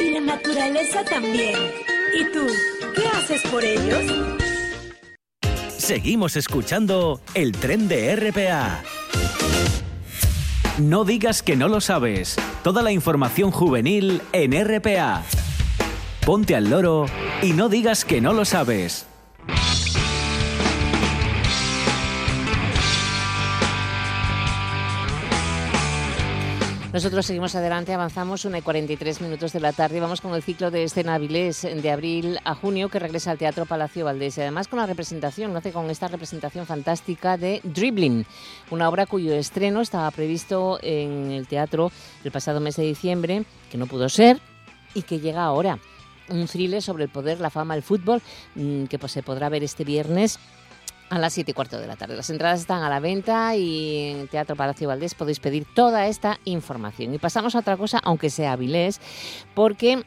[0.00, 1.56] y la naturaleza también.
[2.14, 2.46] ¿Y tú,
[2.94, 4.02] qué haces por ellos?
[5.68, 8.82] Seguimos escuchando el tren de RPA.
[10.78, 12.36] No digas que no lo sabes.
[12.62, 15.22] Toda la información juvenil en RPA.
[16.24, 17.06] Ponte al loro
[17.42, 19.09] y no digas que no lo sabes.
[26.92, 30.42] Nosotros seguimos adelante, avanzamos una y 43 minutos de la tarde y vamos con el
[30.42, 34.40] ciclo de escena Avilés de abril a junio que regresa al Teatro Palacio Valdés y
[34.40, 38.26] además con la representación, lo hace con esta representación fantástica de Dribbling,
[38.72, 41.92] una obra cuyo estreno estaba previsto en el teatro
[42.24, 44.40] el pasado mes de diciembre, que no pudo ser
[44.92, 45.78] y que llega ahora.
[46.28, 48.20] Un thriller sobre el poder, la fama, el fútbol,
[48.56, 50.40] mm, que pues, se podrá ver este viernes
[51.10, 52.16] a las 7 y cuarto de la tarde.
[52.16, 56.38] Las entradas están a la venta y en Teatro Palacio Valdés podéis pedir toda esta
[56.44, 57.12] información.
[57.12, 59.00] Y pasamos a otra cosa, aunque sea Avilés,
[59.54, 60.04] porque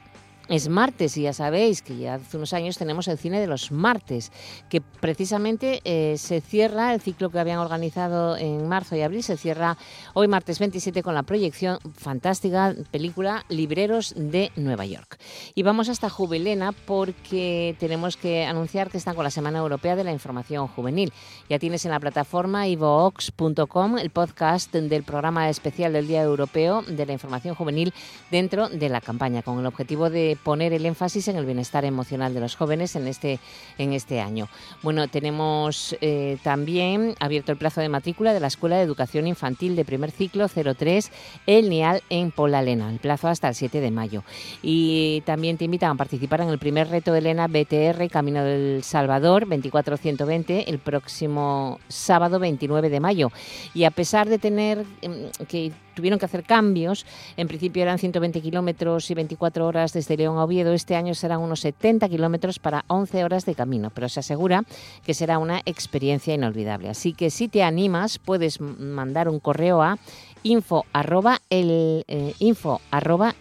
[0.50, 3.72] es martes y ya sabéis que ya hace unos años tenemos el cine de los
[3.72, 4.32] martes,
[4.70, 9.38] que precisamente eh, se cierra el ciclo que habían organizado en marzo y abril, se
[9.38, 9.78] cierra
[10.14, 15.18] hoy martes 27 con la proyección fantástica película Libreros de Nueva York.
[15.56, 20.04] Y vamos hasta Jubilena porque tenemos que anunciar que están con la Semana Europea de
[20.04, 21.14] la Información Juvenil.
[21.50, 27.06] Ya tienes en la plataforma ivox.com el podcast del programa especial del Día Europeo de
[27.06, 27.94] la Información Juvenil
[28.30, 32.34] dentro de la campaña, con el objetivo de poner el énfasis en el bienestar emocional
[32.34, 33.40] de los jóvenes en este,
[33.78, 34.48] en este año.
[34.82, 39.76] Bueno, tenemos eh, también abierto el plazo de matrícula de la Escuela de Educación Infantil
[39.76, 41.12] de primer ciclo 03
[41.46, 44.24] El Nial en Polalena, el plazo hasta el 7 de mayo.
[44.62, 48.84] Y también te invitan a participar en el primer reto de Elena BTR Camino del
[48.84, 53.32] Salvador 24120 el próximo sábado 29 de mayo.
[53.74, 57.06] Y a pesar de tener mm, que tuvieron que hacer cambios.
[57.38, 60.74] En principio eran 120 kilómetros y 24 horas desde León a Oviedo.
[60.74, 64.64] Este año serán unos 70 kilómetros para 11 horas de camino, pero se asegura
[65.06, 66.90] que será una experiencia inolvidable.
[66.90, 69.98] Así que si te animas, puedes mandar un correo a
[70.44, 73.36] info arroba, el, eh, info arroba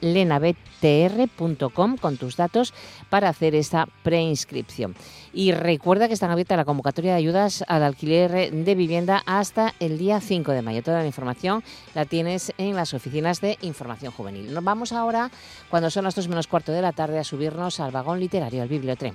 [2.01, 2.75] con tus datos
[3.11, 4.95] para hacer esta preinscripción.
[5.33, 9.99] Y recuerda que están abiertas la convocatoria de ayudas al alquiler de vivienda hasta el
[9.99, 10.83] día 5 de mayo.
[10.83, 11.63] Toda la información
[11.95, 14.53] la tienes en las oficinas de información juvenil.
[14.53, 15.31] Nos vamos ahora,
[15.71, 18.69] cuando son las 2 menos cuarto de la tarde, a subirnos al vagón literario, al
[18.69, 19.15] bibliotren.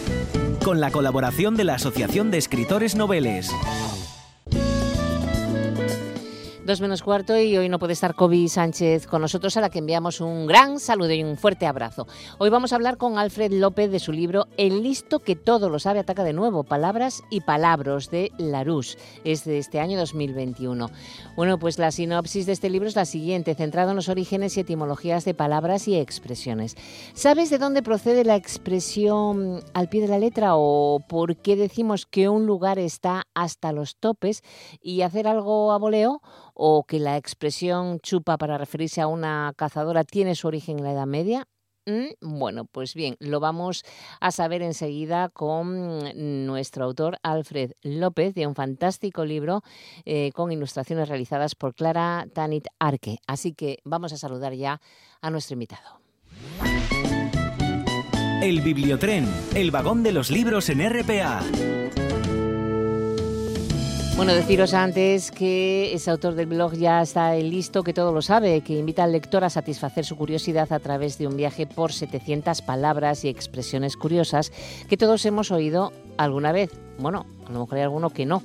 [0.63, 3.51] con la colaboración de la Asociación de Escritores Noveles.
[6.71, 9.79] Dos menos cuarto y hoy no puede estar Kobe Sánchez con nosotros, a la que
[9.79, 12.07] enviamos un gran saludo y un fuerte abrazo.
[12.37, 15.79] Hoy vamos a hablar con Alfred López de su libro El listo que todo lo
[15.79, 18.97] sabe ataca de nuevo, palabras y palabras de Larousse.
[19.25, 20.89] Es de este año 2021.
[21.35, 24.61] Bueno, pues la sinopsis de este libro es la siguiente, centrado en los orígenes y
[24.61, 26.77] etimologías de palabras y expresiones.
[27.13, 32.05] ¿Sabes de dónde procede la expresión al pie de la letra o por qué decimos
[32.05, 34.41] que un lugar está hasta los topes
[34.81, 36.21] y hacer algo a voleo?
[36.63, 40.91] O que la expresión chupa para referirse a una cazadora tiene su origen en la
[40.91, 41.47] Edad Media?
[41.87, 43.83] Mm, bueno, pues bien, lo vamos
[44.19, 49.63] a saber enseguida con nuestro autor Alfred López de un fantástico libro
[50.05, 53.17] eh, con ilustraciones realizadas por Clara Tanit Arque.
[53.25, 54.79] Así que vamos a saludar ya
[55.19, 55.99] a nuestro invitado.
[58.43, 61.41] El Bibliotren, el vagón de los libros en RPA.
[64.15, 68.61] Bueno, deciros antes que ese autor del blog ya está listo, que todo lo sabe,
[68.61, 72.61] que invita al lector a satisfacer su curiosidad a través de un viaje por 700
[72.61, 74.51] palabras y expresiones curiosas
[74.87, 76.69] que todos hemos oído alguna vez.
[77.01, 78.43] Bueno, a lo mejor hay alguno que no.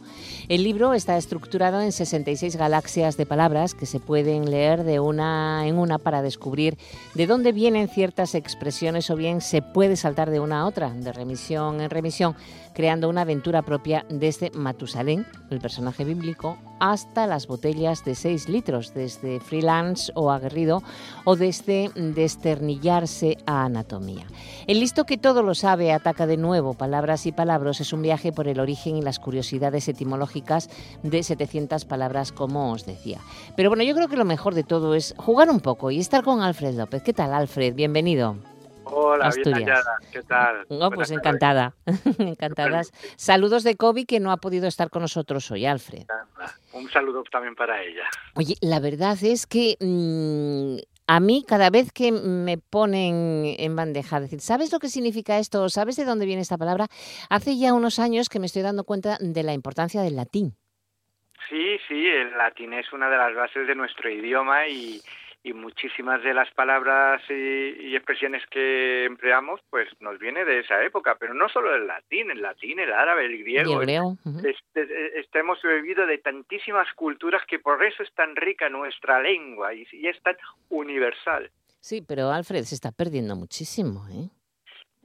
[0.48, 5.66] El libro está estructurado en 66 galaxias de palabras que se pueden leer de una
[5.66, 6.78] en una para descubrir
[7.14, 11.12] de dónde vienen ciertas expresiones o bien se puede saltar de una a otra, de
[11.12, 12.34] remisión en remisión,
[12.74, 18.92] creando una aventura propia desde Matusalén, el personaje bíblico, hasta las botellas de 6 litros,
[18.92, 20.82] desde freelance o aguerrido
[21.24, 24.26] o desde desternillarse a anatomía.
[24.66, 28.32] El listo que todo lo sabe ataca de nuevo palabras y palabras es un viaje
[28.32, 30.68] por el origen y las curiosidades etimológicas
[31.02, 33.20] de 700 palabras, como os decía.
[33.56, 36.24] Pero bueno, yo creo que lo mejor de todo es jugar un poco y estar
[36.24, 37.02] con Alfred López.
[37.02, 37.74] ¿Qué tal, Alfred?
[37.74, 38.36] Bienvenido.
[38.88, 39.66] Hola, bien
[40.12, 40.64] ¿Qué tal?
[40.70, 41.74] No, pues encantada,
[42.18, 42.92] encantadas.
[43.16, 46.04] Saludos de Kobe que no ha podido estar con nosotros hoy, Alfred.
[46.72, 48.04] Un saludo también para ella.
[48.34, 50.76] Oye, la verdad es que mm,
[51.06, 55.68] a mí cada vez que me ponen en bandeja, decir, ¿sabes lo que significa esto?
[55.68, 56.86] ¿Sabes de dónde viene esta palabra?
[57.30, 60.56] Hace ya unos años que me estoy dando cuenta de la importancia del latín.
[61.48, 65.00] Sí, sí, el latín es una de las bases de nuestro idioma y,
[65.46, 71.16] y muchísimas de las palabras y, expresiones que empleamos pues nos viene de esa época,
[71.20, 73.80] pero no solo el latín, el latín, el árabe, el griego.
[74.44, 79.86] este, hemos bebido de tantísimas culturas que por eso es tan rica nuestra lengua y,
[79.92, 80.36] y es tan
[80.68, 81.48] universal.
[81.78, 84.28] Sí, pero Alfred se está perdiendo muchísimo, ¿eh?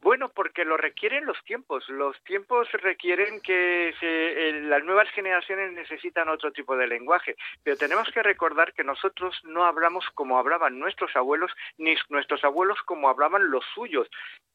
[0.02, 1.88] Bueno, porque lo requieren los tiempos.
[1.88, 7.36] Los tiempos requieren que se, las nuevas generaciones necesitan otro tipo de lenguaje.
[7.64, 12.80] Pero tenemos que recordar que nosotros no hablamos como hablaban nuestros abuelos, ni nuestros abuelos
[12.86, 14.08] como hablaban los suyos.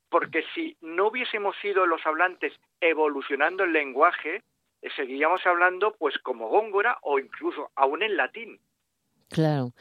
[0.09, 4.43] Porque si no hubiésemos sido los hablantes evolucionando el lenguaje,
[4.83, 8.61] eh, seguiríamos hablando pues como góngora o incluso aún en latín.
[9.29, 9.73] Claro,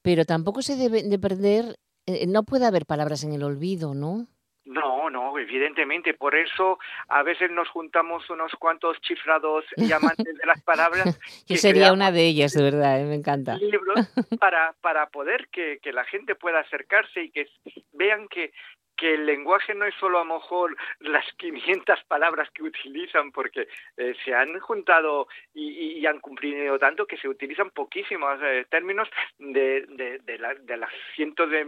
[0.00, 4.26] pero tampoco se debe de perder, eh, no puede haber palabras en el olvido, ¿no?
[4.64, 6.14] No, no, evidentemente.
[6.14, 11.18] Por eso a veces nos juntamos unos cuantos chifrados y amantes de las palabras.
[11.46, 13.04] Yo sería una de ellas, de verdad, ¿eh?
[13.04, 13.56] me encanta.
[13.56, 13.96] Libros
[14.40, 17.48] para, para poder que, que la gente pueda acercarse y que
[17.92, 18.52] vean que,
[19.00, 23.66] que el lenguaje no es solo a lo mejor las 500 palabras que utilizan, porque
[23.96, 29.08] eh, se han juntado y, han cumplido tanto que se utilizan poquísimos eh, términos
[29.38, 31.64] de, de, de, de, las cientos de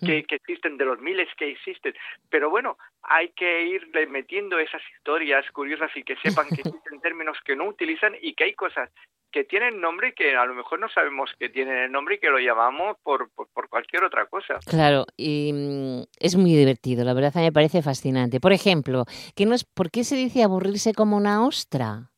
[0.00, 0.26] que, mm.
[0.26, 1.94] que, existen, de los miles que existen.
[2.30, 7.38] Pero bueno, hay que ir metiendo esas historias curiosas y que sepan que existen términos
[7.44, 8.90] que no utilizan y que hay cosas
[9.30, 12.18] que tienen nombre y que a lo mejor no sabemos que tienen el nombre y
[12.18, 14.58] que lo llamamos por, por, cualquier otra cosa.
[14.66, 18.40] Claro, y mm, es muy divertido, la verdad me parece fascinante.
[18.40, 19.04] Por ejemplo,
[19.36, 22.10] ¿qué nos, ¿por qué se dice aburrirse como una ostra?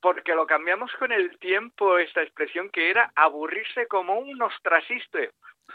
[0.00, 5.30] Porque lo cambiamos con el tiempo, esta expresión que era aburrirse como un ostraciste,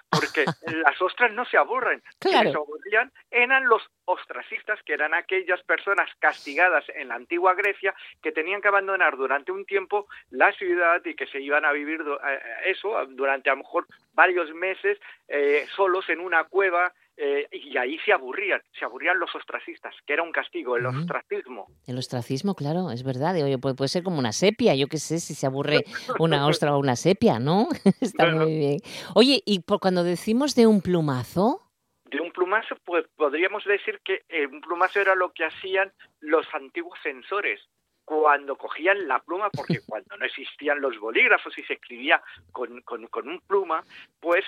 [0.10, 2.02] porque las ostras no se aburren.
[2.20, 2.52] Claro.
[2.52, 8.32] se aburrían eran los ostracistas, que eran aquellas personas castigadas en la antigua Grecia que
[8.32, 12.39] tenían que abandonar durante un tiempo la ciudad y que se iban a vivir eh,
[12.66, 17.99] eso durante a lo mejor varios meses eh, solos en una cueva eh, y ahí
[17.99, 21.68] se aburrían, se aburrían los ostracistas, que era un castigo, el ostracismo.
[21.86, 23.36] El ostracismo, claro, es verdad.
[23.36, 25.84] Oye, puede, puede, ser como una sepia, yo qué sé, si se aburre
[26.20, 27.68] una ostra o una sepia, ¿no?
[28.01, 28.80] Está muy bien.
[29.14, 31.59] Oye, y por, cuando decimos de un plumazo...
[32.05, 36.45] De un plumazo, pues podríamos decir que eh, un plumazo era lo que hacían los
[36.53, 37.59] antiguos censores
[38.05, 43.07] cuando cogían la pluma, porque cuando no existían los bolígrafos y se escribía con, con,
[43.07, 43.84] con un pluma,
[44.20, 44.45] pues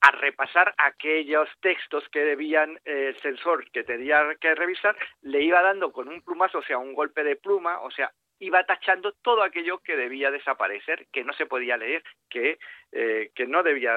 [0.00, 5.60] a repasar aquellos textos que debían eh, el censor que tenía que revisar, le iba
[5.62, 9.42] dando con un plumazo, o sea, un golpe de pluma, o sea, iba tachando todo
[9.42, 12.58] aquello que debía desaparecer, que no se podía leer, que,
[12.92, 13.96] eh, que no debía.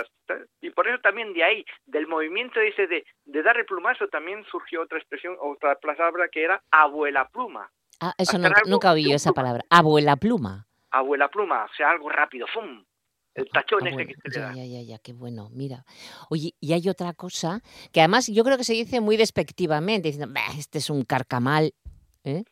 [0.61, 4.43] Y por eso también de ahí, del movimiento ese de, de dar el plumazo, también
[4.45, 7.69] surgió otra expresión, otra palabra que era abuela pluma.
[7.99, 10.65] Ah, eso nunca, nunca oí esa palabra, abuela pluma.
[10.89, 12.83] Abuela pluma, o sea, algo rápido, ¡fum!
[13.33, 15.85] El tachón ese que se ya, Ya, ya, ya, qué bueno, mira.
[16.29, 17.61] Oye, y hay otra cosa
[17.93, 21.73] que además yo creo que se dice muy despectivamente, diciendo, este es un carcamal.
[22.23, 22.43] ¿eh?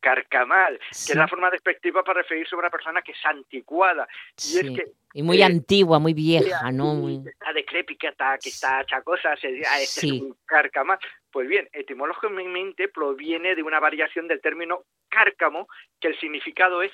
[0.00, 4.08] Carcamal, que es la forma despectiva para referirse a una persona que es anticuada.
[4.38, 6.94] Y, es que, y muy eh, antigua, muy vieja, ¿no?
[6.94, 7.16] Muy...
[7.16, 10.98] Está decrépita, que está chacosa, se dice, ah, este es un carcamal.
[11.30, 15.68] Pues bien, etimológicamente proviene de una variación del término cárcamo,
[16.00, 16.92] que el significado es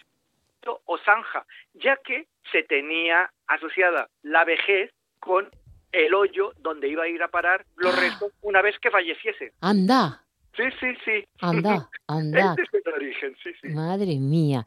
[0.85, 5.51] o zanja, ya que se tenía asociada la vejez con
[5.93, 8.01] el hoyo donde iba a ir a parar los ah.
[8.01, 9.53] restos una vez que falleciese.
[9.61, 10.23] Anda.
[10.57, 11.25] Sí, sí, sí.
[11.41, 12.55] Anda, anda.
[12.59, 13.69] Este es el origen, sí, sí.
[13.69, 14.64] Madre mía.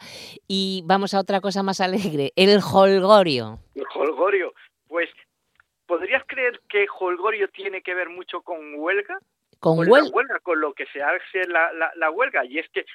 [0.47, 3.59] Y vamos a otra cosa más alegre, el holgorio.
[3.75, 4.53] El holgorio.
[4.87, 5.09] Pues,
[5.85, 9.19] ¿podrías creer que holgorio tiene que ver mucho con huelga?
[9.59, 10.39] Con, huelga?
[10.41, 12.45] con lo que se hace la, la, la huelga.
[12.45, 12.85] Y es que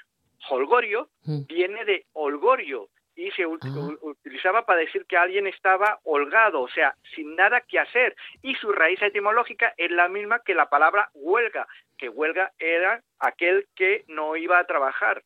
[0.48, 1.46] holgorio mm.
[1.46, 3.48] viene de holgorio y se ah.
[4.02, 8.16] utilizaba para decir que alguien estaba holgado, o sea, sin nada que hacer.
[8.42, 13.66] Y su raíz etimológica es la misma que la palabra huelga, que huelga era aquel
[13.74, 15.22] que no iba a trabajar.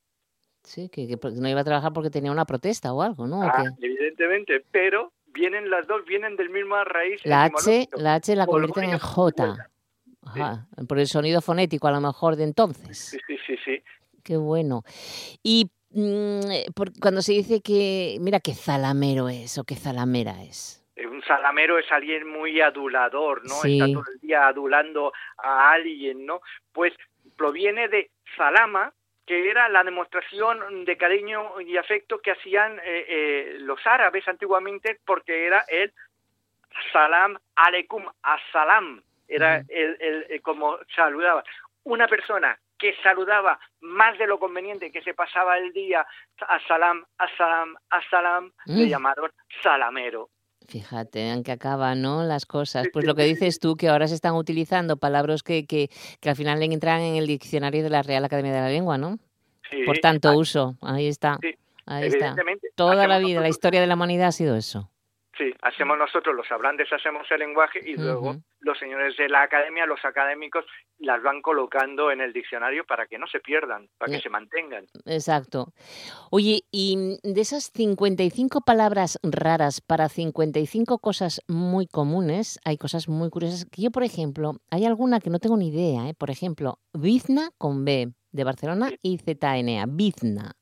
[0.62, 3.42] Sí, que, no iba a trabajar porque tenía una protesta o algo, ¿no?
[3.42, 7.24] Ah, evidentemente, pero vienen las dos, vienen del mismo raíz.
[7.24, 9.70] La H, la H la convierten en J.
[10.26, 12.98] Ajá, por el sonido fonético a lo mejor de entonces.
[12.98, 13.82] Sí, sí, sí, sí.
[14.22, 14.82] Qué bueno.
[15.42, 15.70] Y
[17.00, 20.84] cuando se dice que, mira, qué zalamero es o qué zalamera es.
[20.96, 23.64] Eh, un salamero es alguien muy adulador, ¿no?
[23.64, 26.40] Está todo el día adulando a alguien, ¿no?
[26.72, 26.92] Pues
[27.36, 28.92] proviene de salama,
[29.26, 35.46] que era la demostración de cariño y afecto que hacían eh, los árabes antiguamente porque
[35.46, 35.92] era el
[36.92, 41.44] salam aleikum, asalam, era el, el, como saludaba.
[41.84, 46.06] Una persona que saludaba más de lo conveniente, que se pasaba el día
[46.40, 48.88] a salam, a salam, a salam, le Mm.
[48.88, 49.30] llamaron
[49.62, 50.30] salamero.
[50.66, 52.22] Fíjate en que acaban, ¿no?
[52.24, 52.88] Las cosas.
[52.92, 55.88] Pues lo que dices tú, que ahora se están utilizando palabras que, que,
[56.20, 59.18] que al final entran en el diccionario de la Real Academia de la Lengua, ¿no?
[59.70, 60.76] Sí, Por tanto ah, uso.
[60.82, 61.38] Ahí está.
[61.40, 61.54] sí,
[61.86, 62.36] Ahí está.
[62.74, 64.90] Toda la vida, la historia de la humanidad ha sido eso.
[65.38, 69.86] Sí, hacemos nosotros, los hablantes hacemos el lenguaje y luego los señores de la academia,
[69.86, 70.64] los académicos,
[70.98, 74.22] las van colocando en el diccionario para que no se pierdan, para que Eh.
[74.22, 74.86] se mantengan.
[75.06, 75.72] Exacto.
[76.32, 83.30] Oye, y de esas 55 palabras raras para 55 cosas muy comunes, hay cosas muy
[83.30, 83.64] curiosas.
[83.66, 86.14] Que yo, por ejemplo, hay alguna que no tengo ni idea, ¿eh?
[86.14, 88.98] Por ejemplo, Bizna con B, de Barcelona Sí.
[89.02, 90.52] y ZNA, Bizna.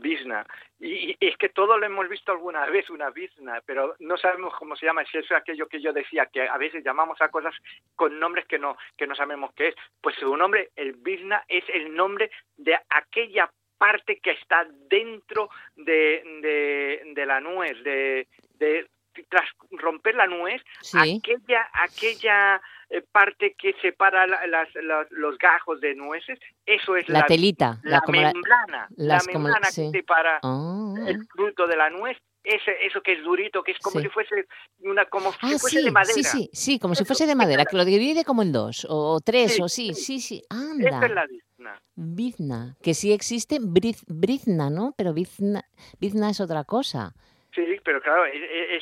[0.00, 0.46] Bizna.
[0.80, 4.54] Y, y es que todo lo hemos visto alguna vez, una bizna, pero no sabemos
[4.56, 5.04] cómo se llama.
[5.04, 7.54] Si eso es aquello que yo decía, que a veces llamamos a cosas
[7.94, 9.74] con nombres que no, que no sabemos qué es.
[10.00, 16.22] Pues su nombre, el bizna, es el nombre de aquella parte que está dentro de,
[16.42, 18.88] de, de la nuez, de, de
[19.28, 21.20] tras romper la nuez, Sí.
[21.22, 22.60] aquella, aquella
[22.90, 27.26] eh, parte que separa la- las, las- los gajos de nueces, eso es La la,
[27.26, 29.82] telita, la, la como la- membrana, la membrana sí.
[29.92, 30.94] que separa Ah.
[31.06, 34.06] el fruto de la nuez, ese, eso que es durito, que es como Sí.
[34.06, 34.46] si fuese
[34.78, 36.14] una, como Ah, si fuese sí, de madera.
[36.14, 39.20] sí, sí, sí, como si fuese de madera, que lo divide como en dos, o,
[39.22, 40.18] tres, o sí, sí.
[40.18, 40.42] sí, sí.
[40.48, 41.08] Esa es Anda.
[41.08, 41.82] la bizna.
[41.94, 44.94] Bizna, que sí existe briz- Brizna, ¿no?
[44.96, 45.62] Pero Bizna,
[46.00, 47.12] Bizna es otra cosa.
[47.66, 48.34] Sí, pero claro, es,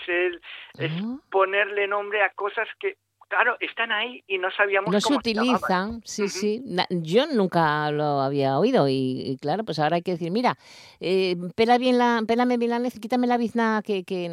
[0.03, 0.41] es el-
[0.79, 1.17] es Ah.
[1.31, 2.97] ponerle nombre a cosas que,
[3.29, 5.49] claro, están ahí y no sabíamos No se cómo llamaban.
[5.49, 6.63] utilizan, sí, sí.
[6.91, 10.57] Yo nunca lo había oído y, y claro, pues ahora hay que decir, mira,
[11.01, 14.31] eh, pela bien la, pélame bien la nuez quítame la bizna que, que,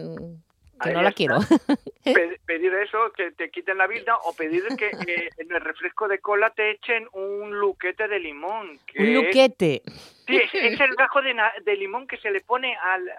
[0.81, 1.17] que Ahí no la está.
[1.17, 1.39] quiero.
[2.03, 6.07] Pe- pedir eso, que te quiten la bizna, o pedir que eh, en el refresco
[6.07, 8.79] de cola te echen un luquete de limón.
[8.87, 9.81] Que Un es- luquete.
[10.25, 13.09] Sí, es, es el gajo de, limón que se le pone al,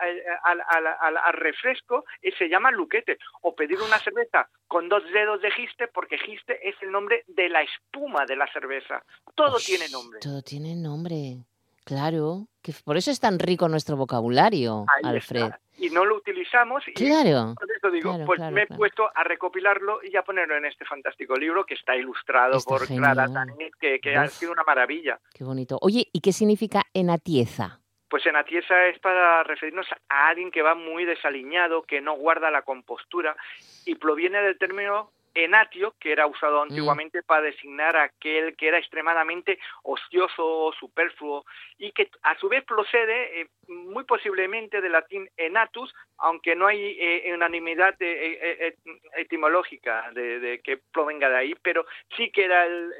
[0.42, 3.18] al, al- al- refresco y se llama luquete.
[3.42, 7.50] O pedir una cerveza con dos dedos de giste, porque giste es el nombre de
[7.50, 9.04] la espuma de la cerveza.
[9.34, 10.20] Todo tiene nombre.
[10.20, 11.36] Todo tiene nombre.
[11.84, 15.42] Claro, que por eso es tan rico nuestro vocabulario, Ahí Alfred.
[15.44, 15.60] está.
[15.76, 17.54] Y no lo utilizamos y Claro.
[17.58, 18.78] por eso digo, claro, pues claro, me he claro.
[18.78, 22.86] puesto a recopilarlo y a ponerlo en este fantástico libro que está ilustrado Está por
[22.86, 23.26] Clara.
[23.32, 25.18] Tanit, que, que ha sido una maravilla.
[25.34, 25.78] Qué bonito.
[25.82, 27.80] Oye, ¿y qué significa enatieza?
[28.08, 32.50] Pues en atiesa es para referirnos a alguien que va muy desaliñado, que no guarda
[32.52, 33.36] la compostura
[33.84, 38.78] y proviene del término enatio, que era usado antiguamente para designar a aquel que era
[38.78, 41.44] extremadamente ocioso superfluo
[41.78, 46.96] y que a su vez procede eh, muy posiblemente del latín enatus, aunque no hay
[47.00, 48.76] eh, unanimidad eh,
[49.16, 51.84] etimológica de, de que provenga de ahí, pero
[52.16, 52.92] sí que era el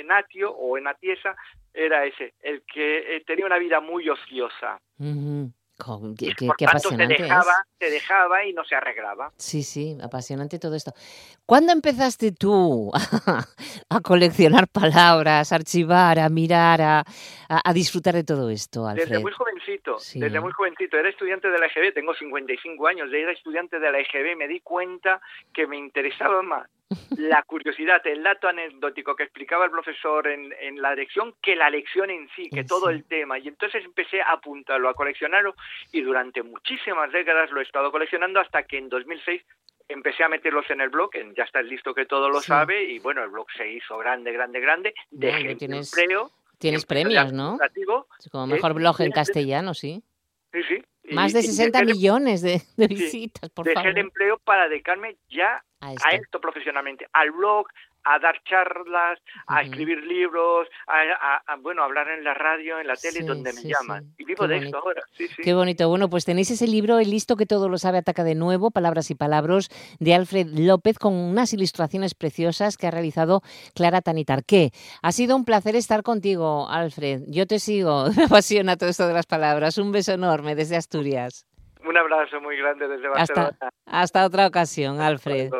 [0.00, 1.36] enatio o enatiesa,
[1.72, 4.78] era ese, el que tenía una vida muy ociosa.
[6.18, 7.22] Qué, Y qué- por qué tanto se apasionante
[7.90, 9.32] dejaba y no se arreglaba.
[9.38, 10.92] Sí, sí, apasionante todo esto.
[11.50, 12.92] ¿Cuándo empezaste tú
[13.90, 17.00] a, coleccionar palabras, a archivar, a mirar, a,
[17.48, 20.20] a- a disfrutar de todo esto, Desde muy jovencito, Sí.
[20.20, 20.96] desde muy jovencito.
[20.96, 24.60] Era estudiante de la EGB, tengo 55 años, era estudiante de la EGB, me di
[24.60, 25.20] cuenta
[25.52, 26.68] que me interesaba más
[27.18, 31.68] la curiosidad, el dato anecdótico que explicaba el profesor en, en la lección que la
[31.68, 33.40] lección en sí, que En todo el tema.
[33.40, 35.54] Y entonces empecé a apuntarlo, a coleccionarlo
[35.90, 39.42] y durante muchísimas décadas lo he estado coleccionando hasta que en 2006
[39.92, 42.46] empecé a meterlos en el blog, en ya está listo que todo lo Sí.
[42.48, 46.30] sabe y bueno, el blog se hizo grande, grande, grande, Bueno, dejé mi tienes empleo.
[46.58, 47.58] Tienes premios, ¿no?
[48.30, 48.48] Como ¿eh?
[48.48, 50.02] mejor blog en Sí, castellano, sí.
[50.52, 50.84] Sí, sí.
[51.04, 53.90] Y- Más de y 60 dejé el- millones de, de visitas, por dejé favor.
[53.90, 56.08] el empleo para dedicarme ya A a esto.
[56.10, 57.66] esto profesionalmente, al blog,
[58.04, 61.00] a dar charlas, a escribir libros, a,
[61.36, 64.04] a- a, bueno, hablar en la radio, en la tele, Sí, donde me llaman.
[64.04, 64.14] sí.
[64.18, 64.76] Y vivo Qué de bonito.
[64.78, 65.42] esto ahora, sí, sí.
[65.42, 65.88] Qué bonito.
[65.88, 69.10] Bueno, pues tenéis ese libro, El listo que todo lo sabe, ataca de nuevo, Palabras
[69.10, 73.42] y Palabras, de Alfred López, con unas ilustraciones preciosas que ha realizado
[73.74, 74.70] Clara Tanitarqué.
[75.02, 77.22] Ha sido un placer estar contigo, Alfred.
[77.28, 78.04] Yo te sigo.
[78.16, 79.76] Me apasiona todo esto de las palabras.
[79.78, 81.46] Un beso enorme desde Asturias.
[81.86, 83.70] Un abrazo muy grande desde Hasta, Barcelona.
[83.86, 85.50] hasta otra ocasión, Alfred.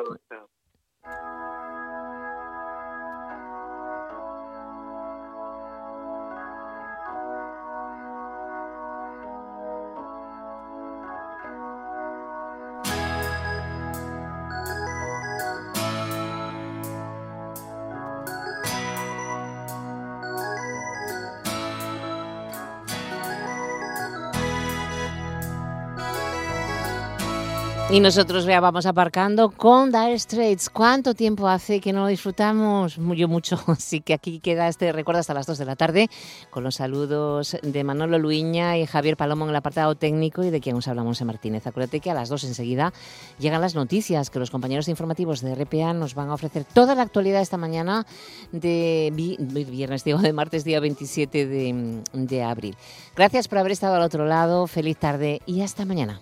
[27.92, 30.70] Y nosotros ya vamos aparcando con Dire Straits.
[30.70, 32.96] ¿Cuánto tiempo hace que no lo disfrutamos?
[33.16, 33.60] Yo mucho.
[33.66, 36.08] Así que aquí queda este recuerdo hasta las 2 de la tarde
[36.50, 40.60] con los saludos de Manolo Luiña y Javier Palomo en el apartado técnico y de
[40.60, 41.66] quien os hablamos en Martínez.
[41.66, 42.92] Acuérdate que a las 2 enseguida
[43.40, 47.02] llegan las noticias que los compañeros informativos de RPA nos van a ofrecer toda la
[47.02, 48.06] actualidad esta mañana
[48.52, 49.12] de
[49.68, 52.76] viernes, digo, de martes día 27 de, de abril.
[53.16, 54.68] Gracias por haber estado al otro lado.
[54.68, 56.20] Feliz tarde y hasta mañana.